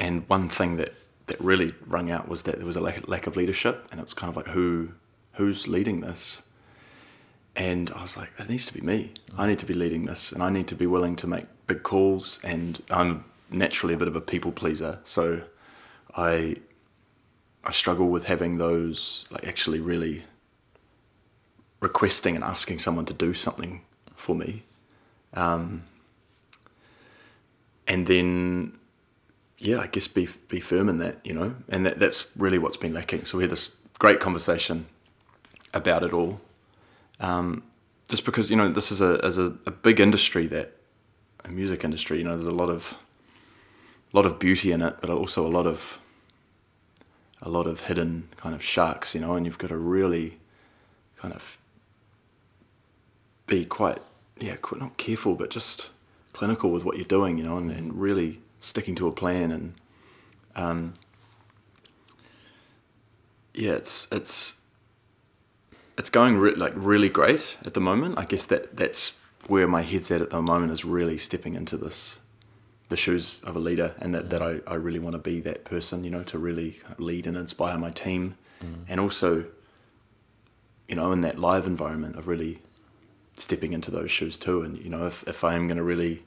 [0.00, 0.94] And one thing that,
[1.26, 4.14] that really rung out was that there was a lack, lack of leadership, and it's
[4.14, 4.92] kind of like who
[5.34, 6.42] who's leading this.
[7.54, 9.12] And I was like, it needs to be me.
[9.36, 11.82] I need to be leading this, and I need to be willing to make big
[11.82, 12.40] calls.
[12.42, 15.42] And I'm naturally a bit of a people pleaser, so
[16.16, 16.56] I
[17.62, 20.24] I struggle with having those like actually really
[21.80, 23.82] requesting and asking someone to do something
[24.16, 24.62] for me.
[25.34, 25.82] Um,
[27.86, 28.80] and then
[29.61, 32.77] yeah, I guess be be firm in that, you know, and that that's really what's
[32.77, 33.27] been lacking.
[33.27, 34.87] So we had this great conversation
[35.75, 36.40] about it all,
[37.20, 37.62] um,
[38.09, 40.77] just because you know this is a as a, a big industry that
[41.44, 42.96] a music industry, you know, there's a lot of
[44.12, 45.99] lot of beauty in it, but also a lot of
[47.42, 50.38] a lot of hidden kind of sharks, you know, and you've got to really
[51.16, 51.59] kind of
[53.46, 53.99] be quite
[54.38, 55.90] yeah, not careful, but just
[56.33, 59.75] clinical with what you're doing, you know, and, and really sticking to a plan and
[60.55, 60.94] um,
[63.55, 64.55] yeah, it's it's
[65.99, 68.18] it's going re- like really great at the moment.
[68.18, 71.77] I guess that that's where my head's at at the moment is really stepping into
[71.77, 72.20] this
[72.88, 75.64] the shoes of a leader and that, that I, I really want to be that
[75.64, 78.37] person, you know, to really lead and inspire my team
[78.88, 79.46] and also,
[80.88, 82.61] you know, in that live environment of really
[83.37, 84.62] stepping into those shoes too.
[84.62, 86.25] And, you know, if, if I am going to really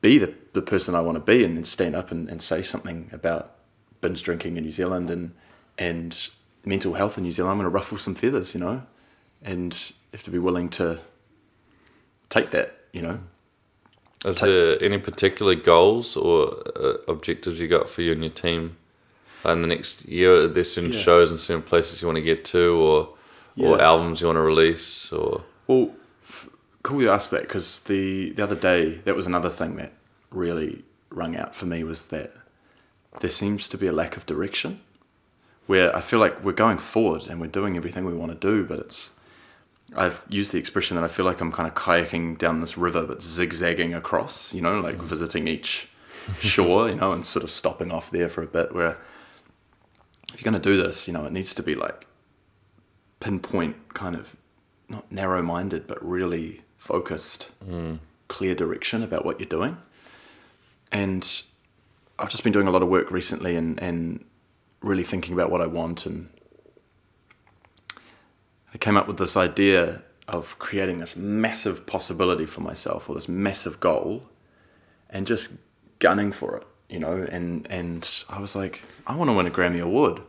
[0.00, 2.62] be the, the person I want to be and then stand up and, and say
[2.62, 3.52] something about
[4.00, 5.32] binge drinking in New Zealand and,
[5.76, 6.28] and
[6.64, 8.82] mental health in New Zealand, I'm going to ruffle some feathers, you know,
[9.42, 11.00] and have to be willing to
[12.28, 13.20] take that, you know,
[14.24, 18.76] Is there any particular goals or uh, objectives you got for you and your team
[19.44, 20.44] in the next year?
[20.44, 20.98] Are there certain Yeah.
[21.00, 23.14] shows and certain places you want to get to, or
[23.60, 25.90] or albums you want to release, or Well,
[26.88, 27.42] cool you asked that?
[27.42, 29.92] Because the the other day that was another thing that
[30.30, 32.32] really rung out for me was that
[33.20, 34.80] there seems to be a lack of direction,
[35.66, 38.64] where I feel like we're going forward and we're doing everything we want to do,
[38.64, 39.12] but it's
[39.94, 43.04] I've used the expression that I feel like I'm kind of kayaking down this river,
[43.04, 45.04] but zigzagging across, you know, like mm.
[45.04, 45.88] visiting each
[46.40, 48.74] shore, you know, and sort of stopping off there for a bit.
[48.74, 48.96] Where
[50.32, 52.06] if you're going to do this, you know, it needs to be like
[53.20, 54.36] pinpoint kind of
[54.88, 57.48] not narrow minded, but really focused,
[58.28, 59.76] clear direction about what you're doing.
[60.90, 61.42] And
[62.18, 64.24] I've just been doing a lot of work recently and, and
[64.80, 66.06] really thinking about what I want.
[66.06, 66.30] And
[68.72, 73.28] I came up with this idea of creating this massive possibility for myself or this
[73.28, 74.24] massive goal
[75.10, 75.54] and just
[75.98, 77.26] gunning for it, you know.
[77.30, 80.20] And, and I was like, I want to win a Grammy Award,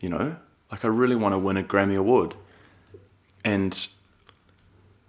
[0.00, 0.36] you know,
[0.70, 2.34] like I really want to win a Grammy Award.
[3.44, 3.86] And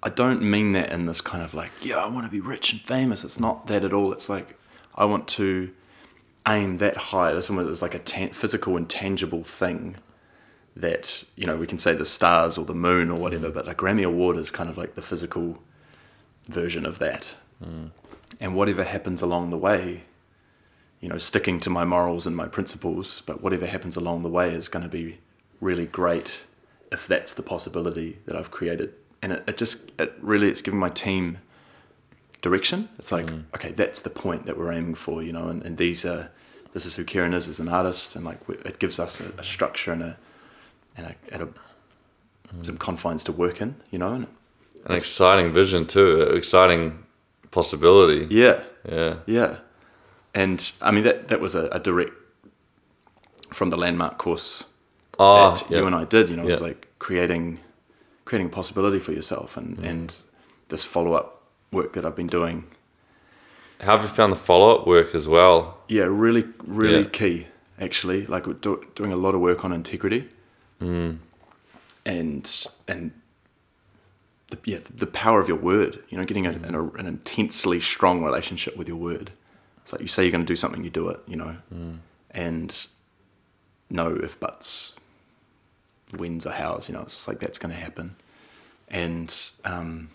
[0.06, 2.74] I don't mean that in this kind of like, yeah, I want to be rich
[2.74, 3.24] and famous.
[3.24, 4.12] It's not that at all.
[4.12, 4.60] It's like,
[4.96, 5.72] I want to
[6.46, 7.32] aim that high.
[7.32, 9.96] This one is like a tan- physical and tangible thing
[10.76, 13.74] that, you know, we can say the stars or the moon or whatever, but a
[13.74, 15.64] Grammy Award is kind of like the physical
[16.50, 17.38] version of that.
[17.64, 17.92] Mm.
[18.42, 20.02] And whatever happens along the way,
[21.00, 24.50] you know, sticking to my morals and my principles, but whatever happens along the way
[24.50, 25.20] is going to be
[25.62, 26.44] really great
[26.92, 28.94] if that's the possibility that I've created.
[29.24, 31.40] And it, it just, it really, it's giving my team
[32.44, 32.90] direction.
[33.00, 33.46] It's like, mm.
[33.56, 36.30] okay, that's the point that we're aiming for, you know, and, and these are,
[36.74, 38.16] this is who Ciaran is as an artist.
[38.16, 40.18] And like, it gives us a, a structure and a,
[40.96, 42.66] and a, and a, mm.
[42.66, 44.28] some confines to work in, you know, and
[44.86, 47.04] an exciting vision too, an exciting
[47.52, 48.28] possibility.
[48.34, 49.16] yeah, Yeah.
[49.26, 49.58] Yeah,
[50.34, 52.12] and I mean that that was a, a direct
[53.52, 54.66] from the landmark course
[55.20, 55.80] Oh, that yeah.
[55.80, 56.30] you and I did.
[56.30, 57.60] You know, it was like creating
[58.34, 59.88] creating possibility for yourself, and Mm.
[59.90, 60.16] and
[60.70, 62.64] this follow up work that I've been doing.
[63.82, 65.78] How have you found the follow up work as well?
[65.88, 67.10] Yeah, really, really Yeah.
[67.20, 67.48] key.
[67.80, 70.30] Actually, like we're do, doing a lot of work on integrity,
[70.82, 71.20] Mm.
[72.06, 73.12] and and
[74.48, 76.00] the, yeah, the power of your word.
[76.10, 79.30] You know, getting a, an, a, an intensely strong relationship with your word.
[79.84, 81.20] It's like you say you're going to do something, you do it.
[81.28, 81.56] You know,
[82.32, 82.88] and
[83.92, 84.96] no if buts,
[86.18, 86.88] wins or hows.
[86.90, 88.16] You know, it's like that's going to happen,
[88.94, 90.10] and um,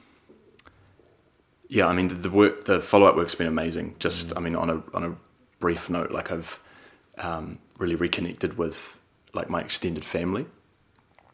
[1.69, 3.97] yeah, I mean the, the work, the follow up work's been amazing.
[3.99, 5.17] Just I mean on a on a
[5.61, 6.61] brief note, like I've
[7.19, 8.99] um, really reconnected with
[9.35, 10.47] like my extended family,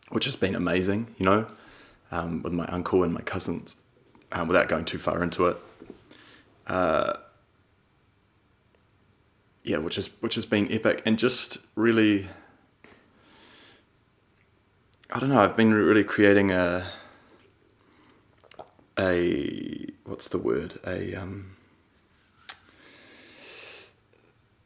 [0.09, 1.15] which has been amazing.
[1.19, 1.47] You know,
[2.11, 3.77] um, with my uncle and my cousins,
[4.33, 5.59] um, without going too far into it.
[6.67, 7.13] Uh,
[9.63, 12.29] yeah, which is which has been epic and just really.
[15.11, 15.41] I don't know.
[15.41, 16.91] I've been really creating a.
[18.99, 20.79] A what's the word?
[20.87, 21.57] A um.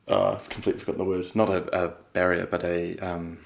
[0.09, 1.35] Oh, I've completely forgotten the word.
[1.37, 3.39] Not a, a barrier, but a um,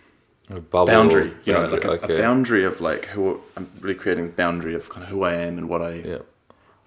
[0.51, 1.33] A bubble boundary.
[1.45, 2.15] You know, like a, okay.
[2.15, 5.35] a boundary of like who I'm really creating a boundary of kind of who I
[5.35, 6.19] am and what I Yeah.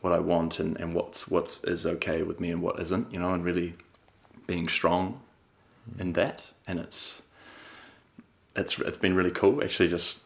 [0.02, 3.20] what I want and, and what's what's is okay with me and what isn't, you
[3.20, 3.76] know, and really
[4.48, 5.22] being strong
[6.00, 6.44] in that.
[6.68, 7.24] And it's
[8.56, 9.64] it's it's been really cool.
[9.64, 10.25] Actually, just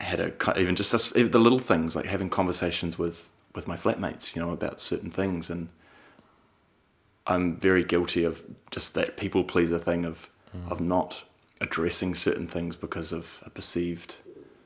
[0.00, 4.36] had a even just even the little things like having conversations with with my flatmates,
[4.36, 5.68] you know, about certain things, and
[7.26, 10.70] I'm very guilty of just that people pleaser thing of mm.
[10.70, 11.24] of not
[11.60, 14.16] addressing certain things because of a perceived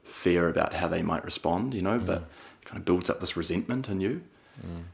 [0.05, 2.07] fear about how they might respond, you know, mm.
[2.07, 4.23] but it kind of builds up this resentment in you.
[4.61, 4.85] Mm.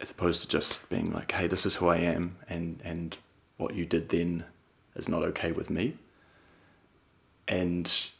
[0.00, 3.16] As opposed to just being like, hey, this is who I am, and and
[3.56, 4.44] what you did then
[4.94, 5.96] is not okay with me.
[7.48, 8.10] And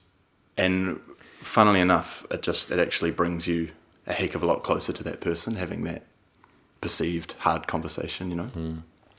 [0.57, 1.01] and
[1.41, 3.71] funnily enough, it just it actually brings you
[4.07, 6.05] a heck of a lot closer to that person having that
[6.81, 8.45] perceived hard conversation, you know.
[8.45, 8.79] Hmm.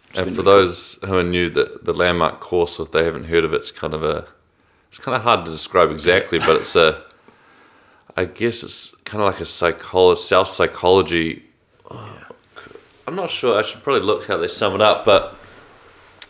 [0.09, 0.43] It's And for really cool.
[0.43, 3.71] those who are new, the, the landmark course, if they haven't heard of it, it's
[3.71, 4.27] kind of a,
[4.89, 7.03] it's kind of hard to describe exactly, but it's a,
[8.15, 11.43] I guess it's kind of like a psycholo- self psychology.
[11.89, 12.19] Oh,
[13.07, 13.57] I'm not sure.
[13.57, 15.35] I should probably look how they sum it up, but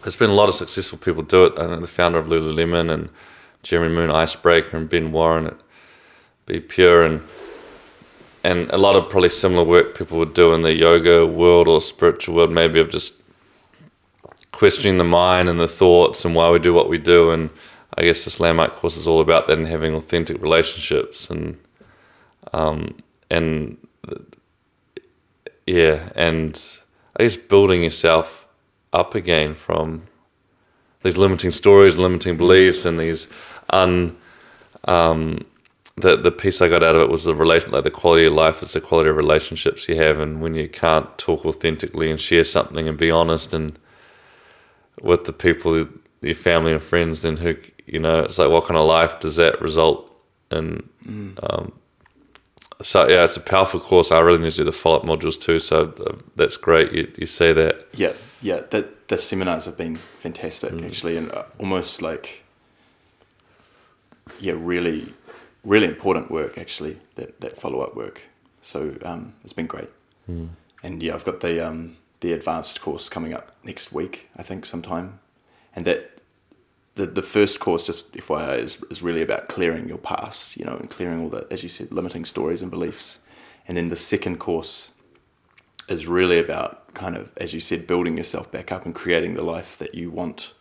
[0.03, 1.53] there's been a lot of successful people do it.
[1.57, 3.09] I know the founder of Lululemon and
[3.63, 5.57] Jeremy Moon Icebreaker and Ben Warren at
[6.47, 7.21] BePure and
[8.43, 11.81] and a lot of probably similar work people would do in the yoga world or
[11.81, 13.21] spiritual world, maybe of just
[14.51, 17.31] questioning the mind and the thoughts and why we do what we do.
[17.31, 17.49] And
[17.97, 21.57] I guess this landmark course is all about that and having authentic relationships and
[22.51, 22.97] um,
[23.29, 23.77] and
[25.65, 26.61] yeah, and
[27.15, 28.47] I guess building yourself
[28.91, 30.07] up again from
[31.03, 33.27] these limiting stories, limiting beliefs, and these
[33.69, 34.15] un.
[34.85, 35.45] Um,
[35.95, 38.33] the the piece I got out of it was the relation, like the quality of
[38.33, 38.63] life.
[38.63, 42.43] It's the quality of relationships you have, and when you can't talk authentically and share
[42.43, 43.77] something and be honest and
[45.01, 45.87] with the people,
[46.21, 47.55] your family and friends, then who
[47.85, 50.09] you know, it's like what kind of life does that result
[50.51, 50.89] in?
[51.43, 51.73] Um,
[52.81, 54.11] so yeah, it's a powerful course.
[54.11, 55.59] I really need to do the follow up modules too.
[55.59, 56.91] So uh, that's great.
[56.91, 57.87] You you say that.
[57.93, 58.61] Yeah, yeah.
[58.71, 62.42] That the seminars have been fantastic actually, and uh, almost like
[64.39, 65.13] yeah, really,
[65.63, 66.99] really important work actually.
[67.15, 68.21] That that follow up work.
[68.61, 69.89] So um, it's been great.
[70.83, 74.29] And yeah, I've got the um, the advanced course coming up next week.
[74.37, 75.19] I think sometime,
[75.75, 76.23] and that
[76.95, 80.75] the the first course just FYI is is really about clearing your past, you know,
[80.75, 83.19] and clearing all the as you said limiting stories and beliefs,
[83.67, 84.91] and then the second course
[85.89, 89.43] is really about kind of as you said building yourself back up and creating the
[89.43, 90.53] life that you want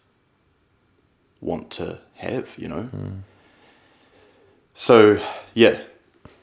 [1.41, 2.89] want to have, you know.
[4.75, 5.23] So
[5.55, 5.81] yeah,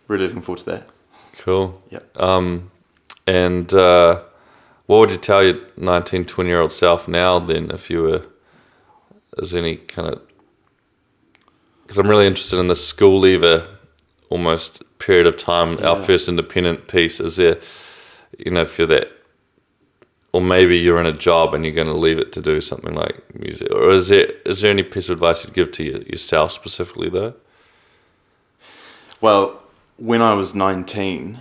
[0.07, 0.89] really looking forward to that.
[1.37, 1.81] Cool.
[1.89, 1.99] Yeah.
[2.15, 2.71] Um,
[3.25, 4.21] and uh,
[4.87, 8.25] what would you tell your 19, 20 year old self now then if you were,
[9.37, 10.21] is any kind of,
[11.83, 13.67] because I'm really interested in the school leaver
[14.29, 17.19] almost period of time, our first independent piece.
[17.19, 17.57] Is there,
[18.37, 19.09] you know, if you're that,
[20.31, 22.93] or maybe you're in a job and you're going to leave it to do something
[22.93, 26.01] like music, or is there is there any piece of advice you'd give to your,
[26.03, 27.33] yourself specifically though?
[29.21, 29.61] Well,
[29.97, 31.39] when I was 19,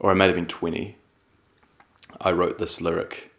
[0.00, 0.96] or I may have been 20,
[2.20, 3.32] I wrote this lyric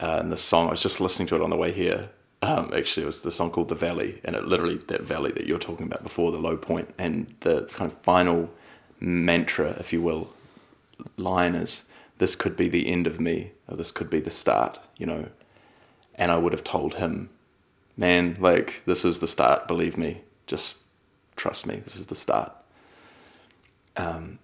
[0.00, 0.68] uh, in this song.
[0.68, 2.02] I was just listening to it on the way here.
[2.42, 5.48] Um, actually, it was the song called The Valley, and it literally, that valley that
[5.48, 8.50] you're talking about before, the low point, and the kind of final
[9.00, 10.32] mantra, if you will,
[11.16, 11.84] line is,
[12.18, 15.26] This could be the end of me, or this could be the start, you know.
[16.14, 17.30] And I would have told him,
[17.96, 20.20] Man, like, this is the start, believe me.
[20.46, 20.78] Just
[21.34, 22.52] trust me, this is the start
[23.96, 24.38] um,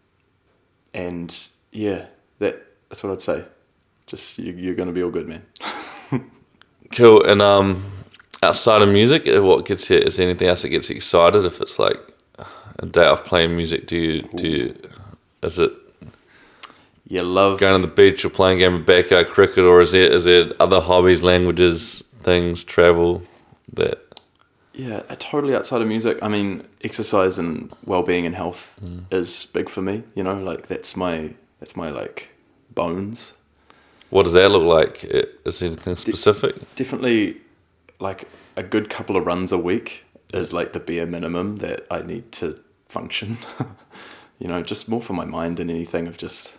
[0.94, 2.06] and yeah,
[2.40, 3.44] that that's what I'd say.
[4.06, 5.46] Just you, you're going to be all good, man.
[6.92, 7.24] Cool.
[7.24, 7.84] And um,
[8.42, 9.98] outside of music, uh, what gets you?
[9.98, 11.44] Is there anything else that gets you excited?
[11.44, 11.98] If it's like
[12.78, 14.76] a day off playing music, do you do you?
[15.42, 15.72] Is it
[17.06, 17.60] Yeah, love.
[17.60, 20.52] going to the beach or playing game of backyard cricket, or is there is there
[20.60, 23.22] other hobbies, languages, things, travel
[23.74, 24.07] that?
[24.72, 26.18] Yeah, uh, totally outside of music.
[26.22, 28.78] I mean, exercise and well-being and health
[29.10, 30.04] is big for me.
[30.14, 32.30] You know, like that's my that's my like
[32.74, 33.34] bones.
[34.10, 35.04] What does that look like?
[35.04, 36.74] Is anything specific?
[36.74, 37.38] Definitely,
[37.98, 42.02] like a good couple of runs a week is like the bare minimum that I
[42.02, 43.38] need to function.
[44.38, 46.54] you know, just more for my mind than anything of just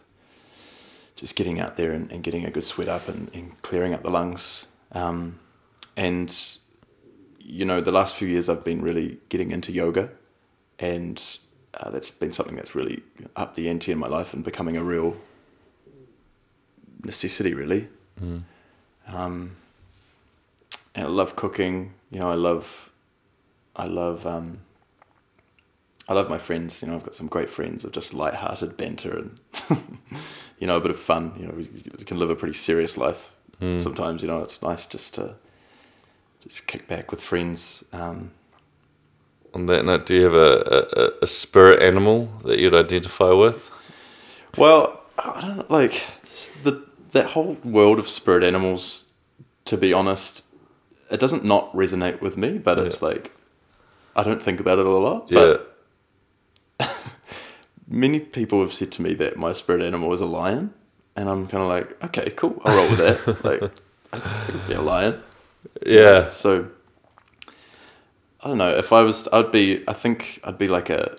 [1.16, 4.04] just getting out there and, and getting a good sweat up and, and clearing up
[4.04, 4.68] the lungs.
[4.94, 5.40] Um,
[5.98, 6.58] and
[7.50, 10.12] you know, the last few years I've been really getting into yoga,
[10.78, 11.20] and
[11.74, 13.02] uh, that's been something that's really
[13.36, 15.18] up the ante in my life and becoming a real
[17.04, 17.88] necessity, really.
[19.08, 19.56] Um,
[20.94, 21.94] and I love cooking.
[22.12, 22.92] You know, I love,
[23.76, 24.60] I love, um,
[26.08, 26.84] I love my friends.
[26.84, 29.42] You know, I've got some great friends of just light-hearted banter and,
[30.60, 31.34] you know, a bit of fun.
[31.36, 33.34] You know, we, we can live a pretty serious life
[33.82, 34.22] sometimes.
[34.22, 35.36] You know, it's nice just to
[36.42, 37.84] just kick back with friends.
[37.92, 38.32] Um,
[39.54, 40.88] On that note, do you have a,
[41.22, 43.70] a, a spirit animal that you'd identify with?
[44.58, 46.06] Well, I don't know, like
[46.64, 49.06] the that whole world of spirit animals.
[49.66, 50.44] To be honest,
[51.12, 53.32] it doesn't not resonate with me, but it's like
[54.16, 55.28] I don't think about it a lot.
[55.30, 55.58] Yeah.
[56.80, 56.90] But
[57.88, 60.74] many people have said to me that my spirit animal is a lion,
[61.16, 63.44] and I'm kind of like, okay, cool, I'll roll with that.
[63.46, 63.72] like,
[64.12, 65.22] I could be a lion.
[65.86, 66.30] Yeah.
[66.30, 66.70] So
[68.44, 69.28] I don't know if I was.
[69.34, 69.84] I'd be.
[69.88, 71.16] I think I'd be like a,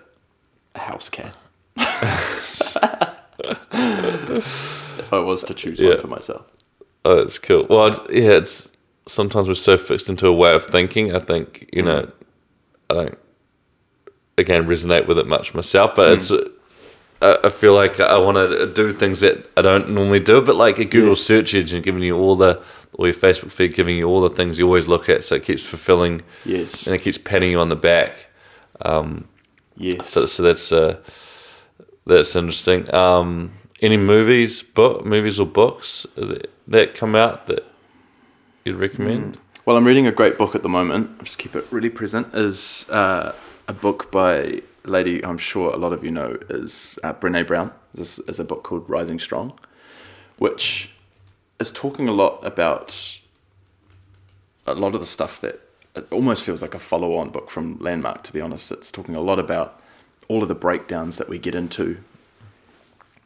[0.75, 1.37] a house cat.
[3.71, 5.89] if I was to choose Yeah.
[5.91, 6.51] one for myself.
[7.05, 7.65] Oh, it's cool.
[7.69, 8.69] Well, I'd- yeah, it's
[9.07, 11.15] sometimes we're so fixed into a way of thinking.
[11.15, 12.11] I think you know, mm.
[12.89, 13.17] I don't
[14.37, 16.15] again resonate with it much myself, but mm.
[16.15, 16.31] it's.
[16.31, 16.49] Uh,
[17.21, 20.55] I I feel like I want to do things that I don't normally do, but
[20.55, 21.21] like a Google Yes.
[21.21, 22.61] search engine giving you all the,
[22.93, 25.43] or your Facebook feed giving you all the things you always look at, so it
[25.43, 26.85] keeps fulfilling Yes.
[26.87, 28.27] and it keeps patting you on the back.
[29.77, 30.09] Yes.
[30.09, 30.97] So, so that's uh,
[32.05, 32.93] that's interesting.
[32.93, 37.65] Um, any movies, book, movies or books that, that come out that
[38.63, 39.39] you'd recommend?
[39.65, 41.09] Well, I'm reading a great book at the moment.
[41.17, 42.33] I'll just keep it really present.
[42.35, 43.33] Is uh,
[43.67, 47.47] a book by a lady I'm sure a lot of you know is uh, Brene
[47.47, 47.71] Brown.
[47.93, 49.53] This is a book called Rising Strong,
[50.37, 50.90] which
[51.61, 53.19] is talking a lot about
[54.65, 55.61] a lot of the stuff that
[55.95, 58.23] it almost feels like a follow-on book from Landmark.
[58.23, 59.79] To be honest, it's talking a lot about
[60.27, 61.97] all of the breakdowns that we get into,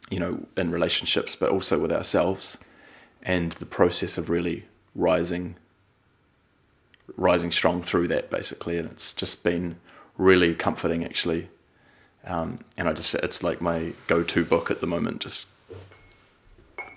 [0.10, 2.58] you know, in relationships, but also with ourselves,
[3.22, 4.66] and the process of really
[4.96, 5.56] rising,
[7.16, 8.78] rising strong through that, basically.
[8.78, 9.78] And it's just been
[10.18, 11.50] really comforting, actually.
[12.26, 15.22] Um, and I just, it's like my go-to book at the moment.
[15.22, 15.48] Just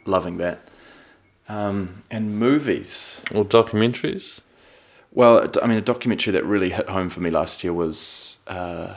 [0.06, 0.60] loving that.
[1.48, 3.22] Um, and movies.
[3.34, 4.40] Or documentaries?
[5.12, 8.94] Well, I mean, a documentary that really hit home for me last year was uh,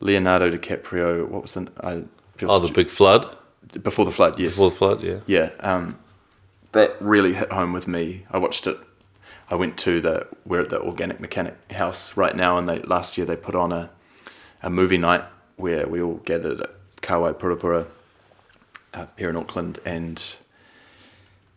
[0.00, 1.26] Leonardo DiCaprio.
[1.26, 1.68] What was the?
[1.80, 2.04] I
[2.42, 3.36] oh, the Big Flood.
[3.82, 4.52] Before the flood, yes.
[4.52, 5.20] Before the flood, yeah.
[5.26, 5.98] Yeah, um,
[6.72, 8.26] that really hit home with me.
[8.30, 8.76] I watched it.
[9.48, 13.16] I went to the we're at the Organic Mechanic House right now, and they last
[13.16, 13.90] year they put on a
[14.62, 15.24] a movie night
[15.56, 16.70] where we all gathered at
[17.00, 17.88] Kawai Purapura
[18.94, 20.36] uh, here in Auckland and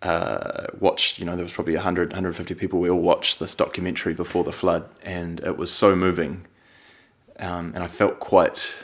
[0.04, 2.80] uh, watched, you know, there was probably 100, 150 people.
[2.80, 6.45] We all watched this documentary before the flood, and it was so moving.
[7.39, 8.76] Um, and I felt quite,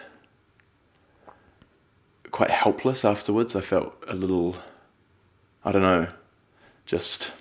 [2.31, 3.55] quite helpless afterwards.
[3.55, 4.55] I felt a little,
[5.65, 6.07] I don't know,
[6.85, 7.33] just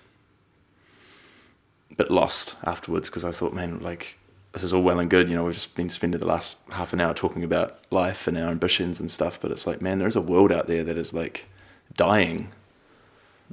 [1.93, 4.19] a bit lost afterwards because I thought, man, like,
[4.53, 5.29] this is all well and good.
[5.29, 8.37] You know, we've just been spending the last half an hour talking about life and
[8.37, 11.15] our ambitions and stuff, but it's like, man, there's a world out there that is
[11.15, 11.47] like
[11.95, 12.51] dying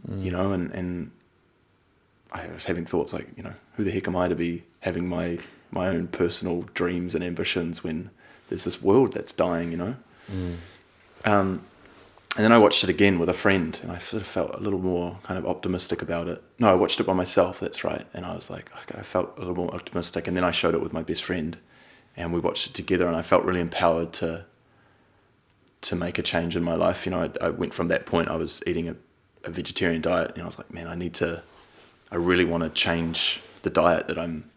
[0.08, 0.24] mm.
[0.24, 1.12] you know, and, and
[2.32, 5.08] I was having thoughts like, you know, who the heck am I to be having
[5.08, 5.40] my,
[5.72, 8.10] my own personal dreams and ambitions when
[8.50, 9.96] there's this world that's dying, you know?
[10.32, 10.56] Mm.
[11.26, 11.62] Um,
[12.36, 14.60] and then I watched it again with a friend, and I sort of felt a
[14.60, 16.44] little more kind of optimistic about it.
[16.60, 17.62] No, I watched it by myself.
[17.62, 20.28] That's right, and I was like, I felt a little more optimistic.
[20.28, 21.58] And then I showed it with my best friend,
[22.18, 24.46] and we watched it together, and I felt really empowered to
[25.82, 27.06] to make a change in my life.
[27.06, 28.28] You know, I, I went from that point.
[28.28, 28.96] I was eating a
[29.46, 31.44] a vegetarian diet, and I was like, man, I need to,
[32.12, 34.50] I really want to change the diet that I'm,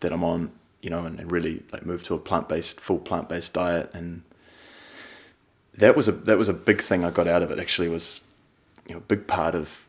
[0.00, 2.98] that I'm on, you know, and, and really like move to a plant based, full
[2.98, 4.22] plant based diet, and
[5.74, 7.58] that was a that was a big thing I got out of it.
[7.58, 8.20] Actually, was
[8.86, 9.86] you know a big part of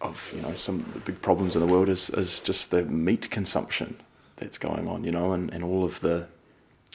[0.00, 2.84] of you know some of the big problems in the world is is just the
[2.84, 3.96] meat consumption
[4.36, 6.26] that's going on, you know, and, and all of the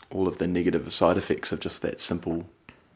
[0.10, 2.46] all of the negative side effects of just that simple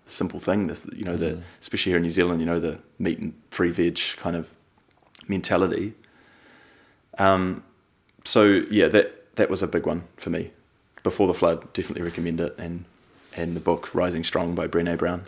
[0.06, 0.68] simple thing.
[0.68, 1.20] This, you know, mm.
[1.20, 4.53] the especially here in New Zealand, you know, the meat and free veg kind of
[5.28, 5.93] mentality.
[7.18, 7.64] Um,
[8.24, 10.51] so yeah, that that was a big one for me.
[11.03, 12.86] Before the flood, definitely recommend it, and
[13.36, 15.28] and the book Rising Strong by Brené Brown.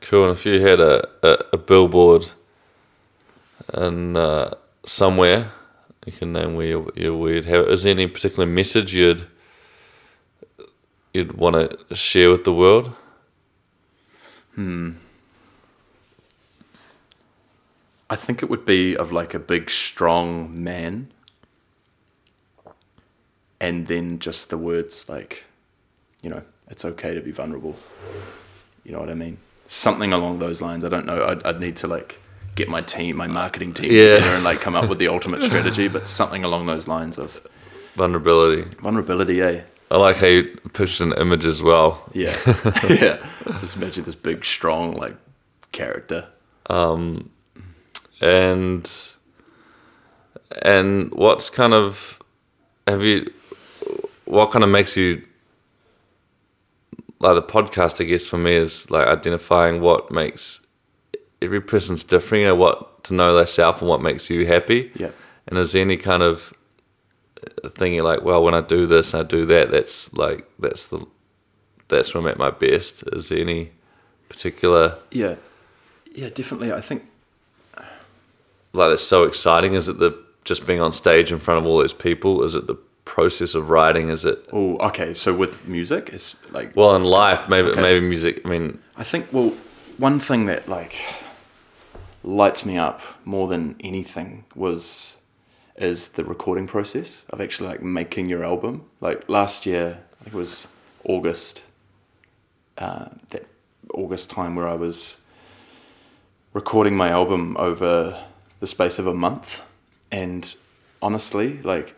[0.00, 0.28] Cool.
[0.28, 2.30] And if you had a a, a billboard
[3.72, 4.54] and uh,
[4.84, 5.52] somewhere,
[6.06, 7.68] you can name where you, you would have.
[7.68, 9.26] Is there any particular message you'd
[11.12, 11.56] you'd want
[11.88, 12.92] to share with the world?
[14.60, 14.90] Hmm.
[18.10, 21.10] I think it would be of like a big, strong man.
[23.58, 25.46] And then just the words like,
[26.20, 27.74] you know, it's okay to be vulnerable.
[28.84, 29.38] You know what I mean?
[29.66, 30.84] Something along those lines.
[30.84, 31.24] I don't know.
[31.24, 32.20] I'd, I'd need to like
[32.54, 34.16] get my team, my marketing team yeah.
[34.16, 37.40] together and like come up with the ultimate strategy, but something along those lines of
[37.94, 38.68] vulnerability.
[38.82, 39.62] Vulnerability, eh?
[39.90, 42.08] I like how you pushed an image as well.
[42.12, 42.36] Yeah,
[42.88, 43.26] yeah.
[43.60, 45.16] Just imagine this big, strong, like
[45.72, 46.28] character.
[46.66, 47.30] Um,
[48.20, 48.90] and
[50.62, 52.20] and what's kind of
[52.86, 53.32] have you?
[54.26, 55.26] What kind of makes you
[57.18, 58.00] like the podcast?
[58.00, 60.60] I guess for me is like identifying what makes
[61.42, 62.42] every person's different.
[62.42, 64.92] You know what to know thyself and what makes you happy.
[64.94, 65.10] Yeah.
[65.48, 66.52] And is there any kind of
[67.68, 69.70] thinking like, well, when I do this, I do that.
[69.70, 71.06] That's like that's the
[71.88, 73.04] that's when I'm at my best.
[73.12, 73.72] Is there any
[74.28, 74.98] particular?
[75.10, 75.36] Yeah,
[76.12, 76.72] yeah, definitely.
[76.72, 77.04] I think
[78.72, 79.74] like that's so exciting.
[79.74, 82.42] Is it the just being on stage in front of all those people?
[82.42, 84.08] Is it the process of writing?
[84.08, 84.46] Is it?
[84.52, 85.14] Oh, okay.
[85.14, 87.80] So with music, it's like well, in life, maybe okay.
[87.80, 88.40] maybe music.
[88.44, 89.54] I mean, I think well,
[89.98, 90.96] one thing that like
[92.22, 95.16] lights me up more than anything was
[95.80, 98.84] is the recording process of actually like making your album.
[99.00, 100.68] Like last year, I think it was
[101.04, 101.64] August,
[102.76, 103.46] uh, that
[103.94, 105.16] August time where I was
[106.52, 108.22] recording my album over
[108.60, 109.62] the space of a month.
[110.12, 110.54] And
[111.00, 111.94] honestly, like,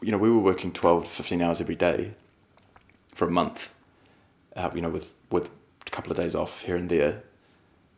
[0.00, 2.12] you know, we were working 12 to 15 hours every day
[3.12, 3.70] for a month,
[4.54, 5.50] uh, you know, with, with
[5.86, 7.24] a couple of days off here and there.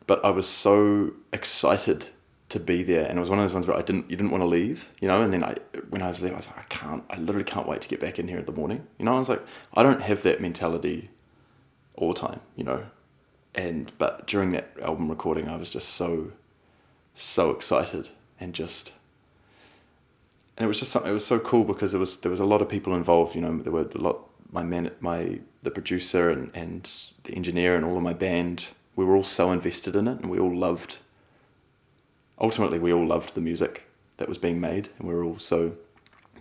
[0.07, 2.09] But I was so excited
[2.49, 3.05] to be there.
[3.07, 4.89] And it was one of those ones where I didn't, you didn't want to leave,
[5.01, 5.21] you know.
[5.21, 5.55] And then I,
[5.89, 7.99] when I was there, I was like, I can't, I literally can't wait to get
[7.99, 9.15] back in here in the morning, you know.
[9.15, 9.43] I was like,
[9.73, 11.09] I don't have that mentality
[11.95, 12.85] all the time, you know.
[13.55, 16.31] and but during that album recording, I was just so
[17.13, 18.91] so excited and just
[20.57, 21.09] and it was just something.
[21.09, 23.35] It was so cool because there was there was a lot of people involved.
[23.35, 24.29] You know, there were a lot.
[24.51, 26.91] My man, my the producer and and
[27.23, 28.69] the engineer and all of my band.
[28.95, 30.99] We were all so invested in it, and we all loved.
[32.39, 35.73] Ultimately, we all loved the music that was being made, and we were all so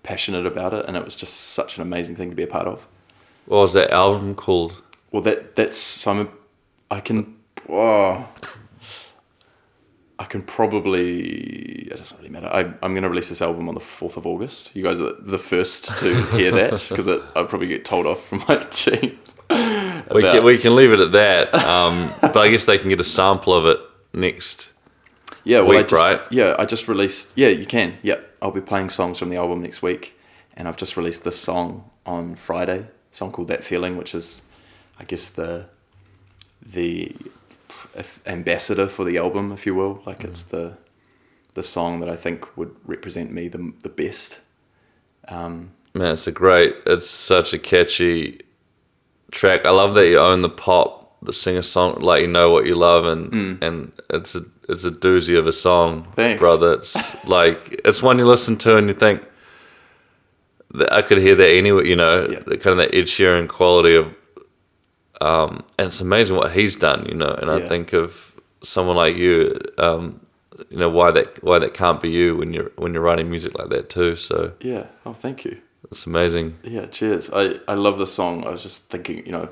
[0.03, 2.67] passionate about it, and it was just such an amazing thing to be a part
[2.67, 2.87] of.
[3.47, 4.83] What was that album called?
[5.11, 6.29] Well, that that's Simon.
[6.91, 7.37] I can.
[7.69, 8.29] Oh,
[10.19, 11.85] I can probably.
[11.87, 12.49] It doesn't really matter.
[12.49, 14.75] I, I'm going to release this album on the 4th of August.
[14.75, 18.43] You guys are the first to hear that because I'll probably get told off from
[18.49, 19.19] my team.
[20.13, 21.55] We can, we can leave it at that.
[21.55, 23.79] Um, but I guess they can get a sample of it
[24.13, 24.73] next.
[25.45, 26.21] Yeah, well, I just, right?
[26.31, 27.33] Yeah, I just released.
[27.37, 27.99] Yeah, you can.
[28.03, 30.19] Yep, I'll be playing songs from the album next week,
[30.57, 32.81] and I've just released this song on Friday.
[33.13, 34.43] A song called "That Feeling," which is,
[34.99, 35.67] I guess the
[36.65, 37.15] the
[37.95, 40.03] if- ambassador for the album, if you will.
[40.07, 40.77] Like it's the
[41.55, 44.41] the song that I think would represent me the the best.
[45.29, 46.75] Um, Man, it's a great.
[46.87, 48.41] It's such a catchy
[49.31, 49.65] track.
[49.65, 52.75] I love that you own the pop, the singer song, like you know what you
[52.75, 56.41] love, and and it's a it's a doozy of a song, Thanks.
[56.41, 56.75] brother.
[56.75, 59.23] It's like it's one you listen to and you think
[60.75, 61.85] that I could hear that anywhere.
[61.85, 62.41] You know, Yeah.
[62.41, 64.07] the kind of that Ed Sheeran quality of,
[65.21, 67.07] um, and it's amazing what he's done.
[67.07, 69.59] You know, and I think of someone like you.
[69.79, 70.21] Um,
[70.71, 73.59] you know why that why that can't be you when you're when you're writing music
[73.59, 74.15] like that too.
[74.17, 74.87] So yeah.
[75.05, 75.59] Oh, thank you.
[75.91, 76.59] it's amazing.
[76.63, 77.29] Yeah, cheers.
[77.33, 78.47] I, I love the song.
[78.47, 79.49] I was just thinking, you know,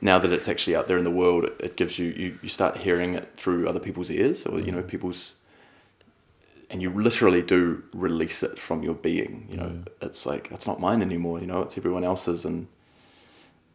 [0.00, 2.78] now that it's actually out there in the world, it, gives you, you, you start
[2.78, 5.34] hearing it through other people's ears or, you know, people's,
[6.70, 10.80] and you literally do release it from your being, you know, it's like, it's not
[10.80, 12.44] mine anymore, you know, it's everyone else's.
[12.44, 12.68] And,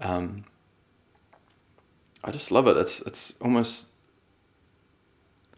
[0.01, 0.45] um,
[2.23, 2.75] I just love it.
[2.75, 3.87] It's, it's almost,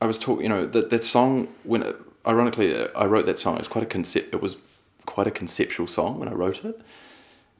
[0.01, 1.95] I was talking, you know, that, that song when, it,
[2.25, 4.57] ironically, I wrote that song, it's quite a concept, it was
[5.05, 6.81] quite a conceptual song when I wrote it,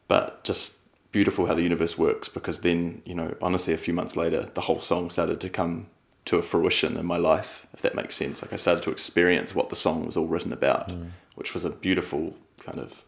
[0.10, 0.78] but just
[1.18, 4.66] beautiful how the universe works because then, you know, honestly, a few months later, the
[4.68, 5.88] whole song started to come
[6.26, 8.44] to a fruition in my life, if that makes sense.
[8.44, 10.92] Like I started to experience what the song was all written about,
[11.34, 13.04] which was a beautiful kind of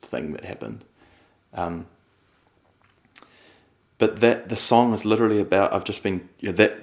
[0.00, 0.86] thing that happened.
[1.52, 1.84] Um,
[3.98, 6.74] but that the song is literally about, I've just been, you know, that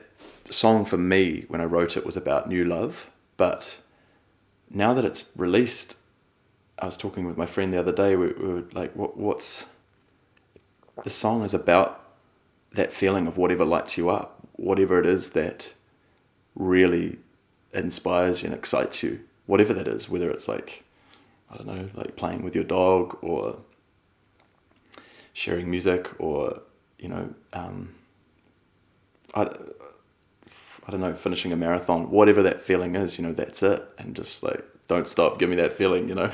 [0.52, 3.80] song for me when I wrote it was about new love, but
[4.70, 5.98] now that it's released,
[6.78, 8.16] I was talking with my friend the other day.
[8.16, 9.18] We, we were like, "What?
[9.18, 9.66] What's
[11.04, 12.04] the song is about?
[12.74, 15.74] That feeling of whatever lights you up, whatever it is that
[16.56, 17.18] really
[17.74, 20.08] inspires and excites you, whatever that is.
[20.08, 20.84] Whether it's like,
[21.52, 23.60] I don't know, like playing with your dog or
[25.34, 26.62] sharing music or
[27.00, 27.96] you know, um,
[29.34, 33.84] I, I don't know, finishing a marathon, whatever that feeling is, you know, that's it,
[33.98, 36.32] and just like don't stop, give me that feeling, you know.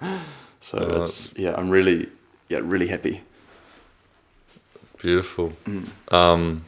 [0.60, 2.08] so it's yeah, I'm really
[2.48, 3.22] yeah really happy.
[5.04, 5.52] Beautiful.
[6.08, 6.64] Um,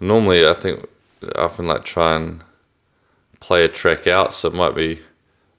[0.00, 0.84] normally, I think
[1.36, 2.42] I often like try and
[3.38, 4.98] play a track out, so it might be.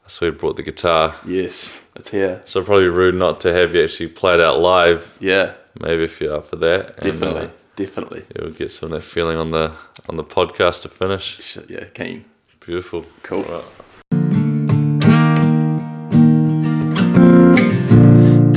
[0.06, 2.42] I saw you brought the guitar, Yes, it's here.
[2.46, 5.16] so probably rude not to have you actually play it out live.
[5.22, 8.26] Yeah, Maybe if you're up for that, and, definitely, uh, definitely.
[8.38, 9.72] you'll get some of that feeling on the
[10.10, 11.58] on the podcast to finish.
[11.70, 12.26] Yeah, keen.
[12.60, 13.06] Beautiful.
[13.24, 13.64] Cool.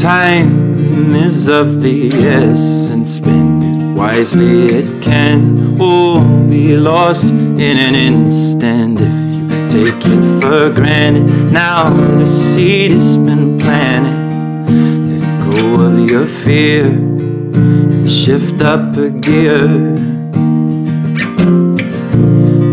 [0.07, 4.67] Time is of the essence, spend it wisely.
[4.67, 11.51] It can all be lost in an instant if you take it for granted.
[11.53, 14.71] Now the seed has been planted.
[15.11, 19.67] Let go of your fear and shift up a gear.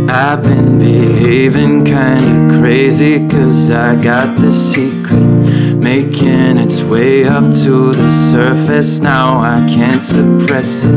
[0.08, 7.92] I've been behaving kinda crazy cause I got the secret making its way up to
[7.92, 9.02] the surface.
[9.02, 10.96] Now I can't suppress it.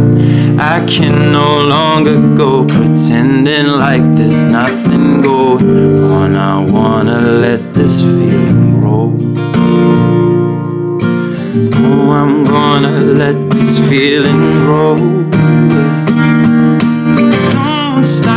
[0.60, 6.36] I can no longer go pretending like there's nothing going on.
[6.36, 9.16] I wanna let this feeling grow.
[11.84, 14.96] Oh, I'm gonna let this feeling grow.
[17.50, 18.35] Don't stop.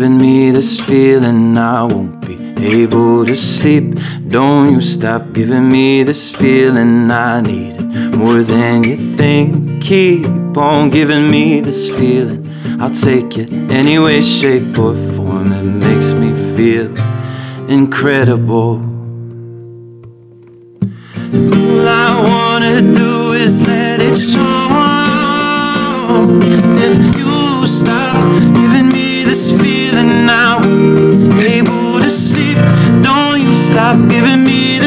[0.00, 3.98] Giving me this feeling, I won't be able to sleep.
[4.28, 9.82] Don't you stop giving me this feeling, I need it more than you think.
[9.82, 12.48] Keep on giving me this feeling,
[12.80, 15.52] I'll take it any way, shape, or form.
[15.52, 16.88] It makes me feel
[17.68, 18.80] incredible.
[21.34, 24.59] All I wanna do is let it show.
[33.90, 34.79] Stop giving me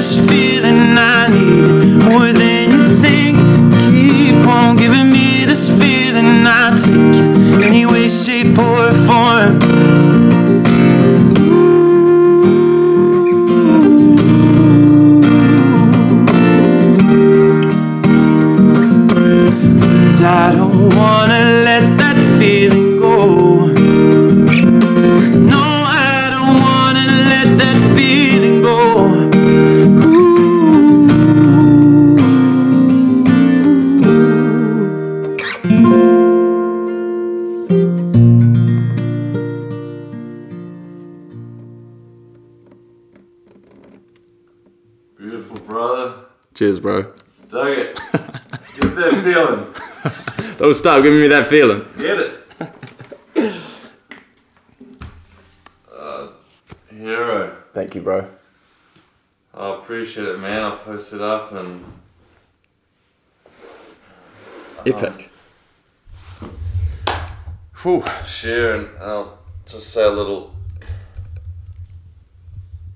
[50.73, 51.85] Don't stop giving me that feeling.
[51.99, 52.39] Get it.
[55.95, 56.29] Uh,
[56.89, 57.55] hero.
[57.75, 58.27] Thank you, bro.
[59.53, 60.63] I appreciate it, man.
[60.63, 61.85] I'll post it up and
[64.85, 65.29] Epic.
[67.83, 70.55] whew, share and I'll just say a little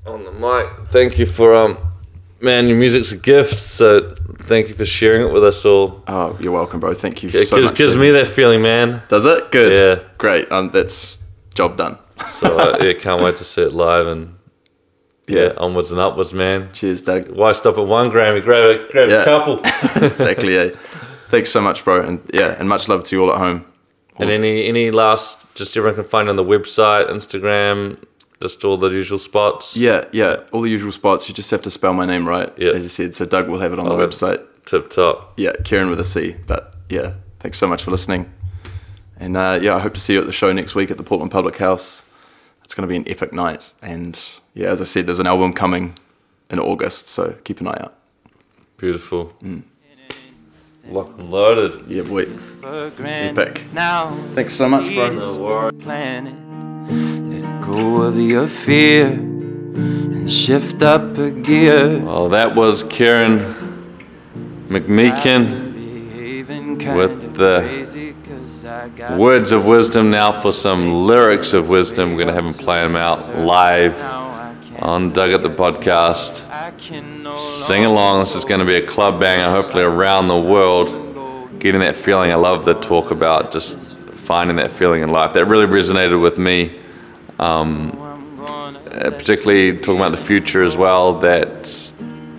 [0.06, 0.90] on the mic.
[0.90, 1.78] Thank you for um,
[2.42, 3.60] man, your music's a gift.
[3.60, 4.14] So
[4.44, 6.04] thank you for sharing it with us all.
[6.08, 6.94] Oh, you're welcome, bro.
[6.94, 7.78] Thank you It so gives, much.
[7.78, 9.02] gives me that feeling, man.
[9.08, 9.52] Does it?
[9.52, 9.74] Good.
[9.74, 10.08] Yeah.
[10.18, 10.52] Great.
[10.52, 11.20] Um, that's
[11.56, 11.98] job done.
[12.28, 14.36] So uh, yeah, can't wait to see it live and
[15.28, 16.70] yeah, onwards and upwards, man.
[16.72, 17.30] Cheers, Doug.
[17.30, 18.42] Why stop at one Grammy?
[18.42, 19.22] Grab a grab Yeah.
[19.22, 19.60] a couple.
[20.06, 20.56] exactly.
[20.56, 20.70] Yeah.
[21.30, 22.00] Thanks so much, bro.
[22.02, 23.66] And yeah, and much love to you all at home.
[24.20, 28.02] And any any last, just everyone can find on the website, Instagram,
[28.42, 29.76] just all the usual spots.
[29.78, 30.42] Yeah, yeah.
[30.52, 31.28] All the usual spots.
[31.28, 32.72] You just have to spell my name right, Yeah.
[32.72, 33.16] as you said.
[33.16, 34.40] So Doug will have it on the website.
[34.66, 35.34] Tip top.
[35.38, 36.36] Yeah, Ciaran with a C.
[36.46, 38.32] But yeah, thanks so much for listening.
[39.20, 41.04] And uh, yeah, I hope to see you at the show next week at the
[41.04, 42.04] Portland Public House.
[42.64, 43.74] It's going to be an epic night.
[43.82, 44.20] And
[44.54, 45.96] yeah, as I said, there's an album coming
[46.50, 47.96] in August, so keep an eye out.
[48.78, 49.34] Beautiful.
[49.42, 49.64] Mm.
[50.90, 51.90] Locked and loaded.
[51.90, 52.26] Yeah, boy.
[52.26, 53.40] for granted.
[53.40, 53.74] Epic.
[53.74, 55.10] Now Thanks so much, bro.
[55.10, 55.84] No worries.
[55.84, 56.34] planet.
[56.90, 57.17] Let
[57.68, 62.00] go of your fear and shift up a gear.
[62.00, 63.40] Well, that was Ciaran
[64.70, 65.68] McMeeken.
[66.96, 68.08] with the
[69.18, 72.12] Words of wisdom now for some lyrics of wisdom.
[72.12, 73.96] We're going to have him play them out live
[74.80, 76.48] on Doug It the podcast.
[77.38, 78.22] Sing along.
[78.22, 81.60] This is going to be a club banger, hopefully around the world.
[81.60, 82.32] Getting that feeling.
[82.32, 85.34] I love the talk about just finding that feeling in life.
[85.34, 86.80] That really resonated with me.
[87.40, 88.04] Um,
[88.98, 91.64] uh, particularly talking about the future as well, that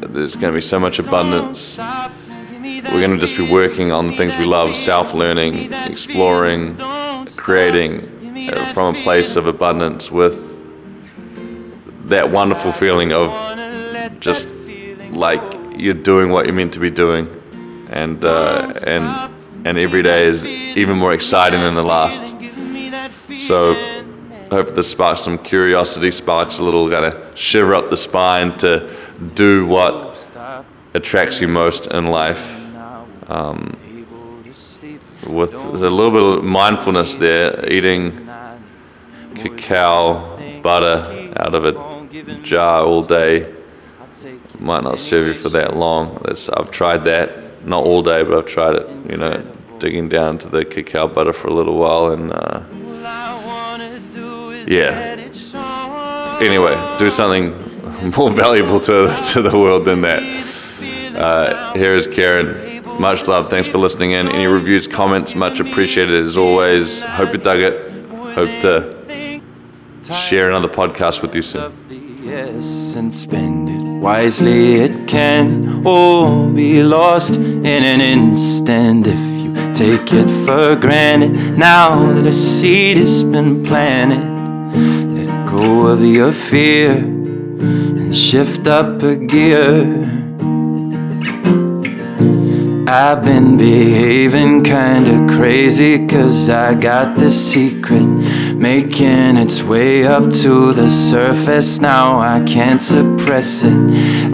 [0.01, 1.79] there's going to be so much abundance.
[1.79, 6.77] We're going to just be working on the things we love, self learning, exploring,
[7.37, 10.47] creating uh, from a place of abundance with
[12.09, 13.31] that wonderful feeling of
[14.21, 14.49] just
[15.11, 15.41] like
[15.77, 17.27] you're doing what you're meant to be doing.
[17.91, 19.33] And, uh, and,
[19.67, 22.23] and every day is even more exciting than the last.
[23.39, 23.75] So,
[24.51, 28.95] hope this sparks some curiosity, sparks a little kind of shiver up the spine to
[29.35, 30.17] do what
[30.95, 32.57] attracts you most in life.
[33.31, 33.79] Um,
[35.27, 38.29] with a little bit of mindfulness there, eating
[39.35, 43.55] cacao butter out of a jar all day
[44.59, 46.21] might not serve you for that long.
[46.25, 49.11] That's, I've tried that, not all day, but I've tried it.
[49.11, 52.65] You know, digging down to the cacao butter for a little while, and uh,
[54.69, 55.17] yeah.
[56.41, 57.53] Anyway, do something
[58.17, 60.23] more valuable to to the world than that.
[61.17, 62.67] Uh, here is Ciaran.
[63.01, 63.49] Much love.
[63.49, 64.29] Thanks for listening in.
[64.29, 67.01] Any reviews, comments, much appreciated as always.
[67.01, 67.91] Hope you dug it.
[68.35, 69.43] Hope to
[70.15, 71.73] share another podcast with you soon.
[72.23, 74.75] Yes, and spend it wisely.
[74.77, 81.57] It can all be lost in an instant if you take it for granted.
[81.57, 84.38] Now that a seed has been planted,
[84.79, 90.19] let go of your fear and shift up a gear.
[92.89, 98.07] I've been behaving kinda crazy cause I got this secret
[98.57, 101.81] making its way up to the surface.
[101.81, 103.79] Now I can't suppress it.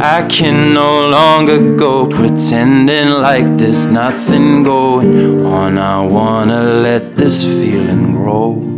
[0.01, 5.77] I can no longer go pretending like there's nothing going on.
[5.77, 8.74] I wanna let this feeling grow.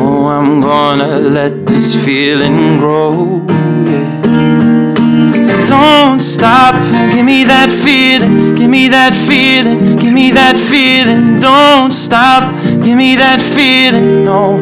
[0.00, 3.44] Oh, I'm gonna let this feeling grow.
[3.84, 4.94] Yeah.
[5.66, 6.74] Don't stop,
[7.12, 11.40] give me that feeling, give me that feeling, give me that feeling.
[11.40, 14.56] Don't stop, give me that feeling, no.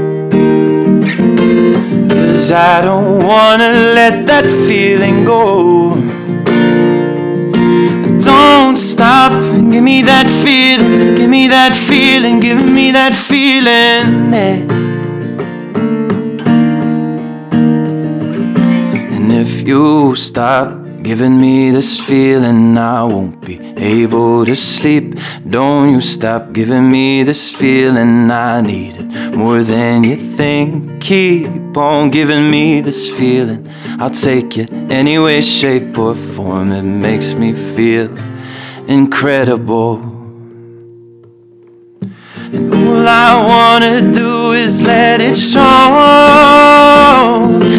[2.09, 5.95] Cause I don't wanna let that feeling go.
[8.23, 9.33] Don't stop,
[9.71, 14.33] give me that feeling, give me that feeling, give me that feeling.
[14.33, 14.66] Yeah.
[19.67, 20.71] You stop
[21.03, 25.15] giving me this feeling, I won't be able to sleep.
[25.49, 31.01] Don't you stop giving me this feeling, I need it more than you think.
[31.03, 36.73] Keep on giving me this feeling, I'll take it any way, shape, or form.
[36.73, 38.09] It makes me feel
[38.89, 40.16] incredible.
[42.59, 45.61] All I wanna do is let it show.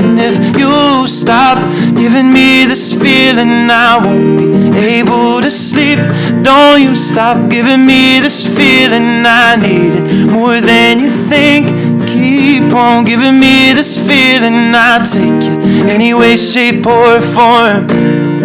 [0.06, 1.58] And if you stop
[1.96, 6.00] giving me this feeling, I won't be able to sleep.
[6.44, 11.68] Don't you stop giving me this feeling, I need it more than you think.
[12.08, 15.60] Keep on giving me this feeling, I'll take it
[15.90, 18.37] any way, shape, or form.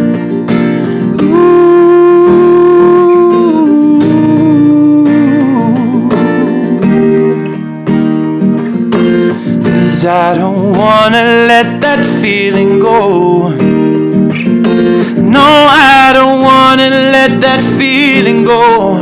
[10.02, 13.50] Cause I don't wanna let that feeling go.
[15.36, 18.96] No, I don't wanna let that feeling go.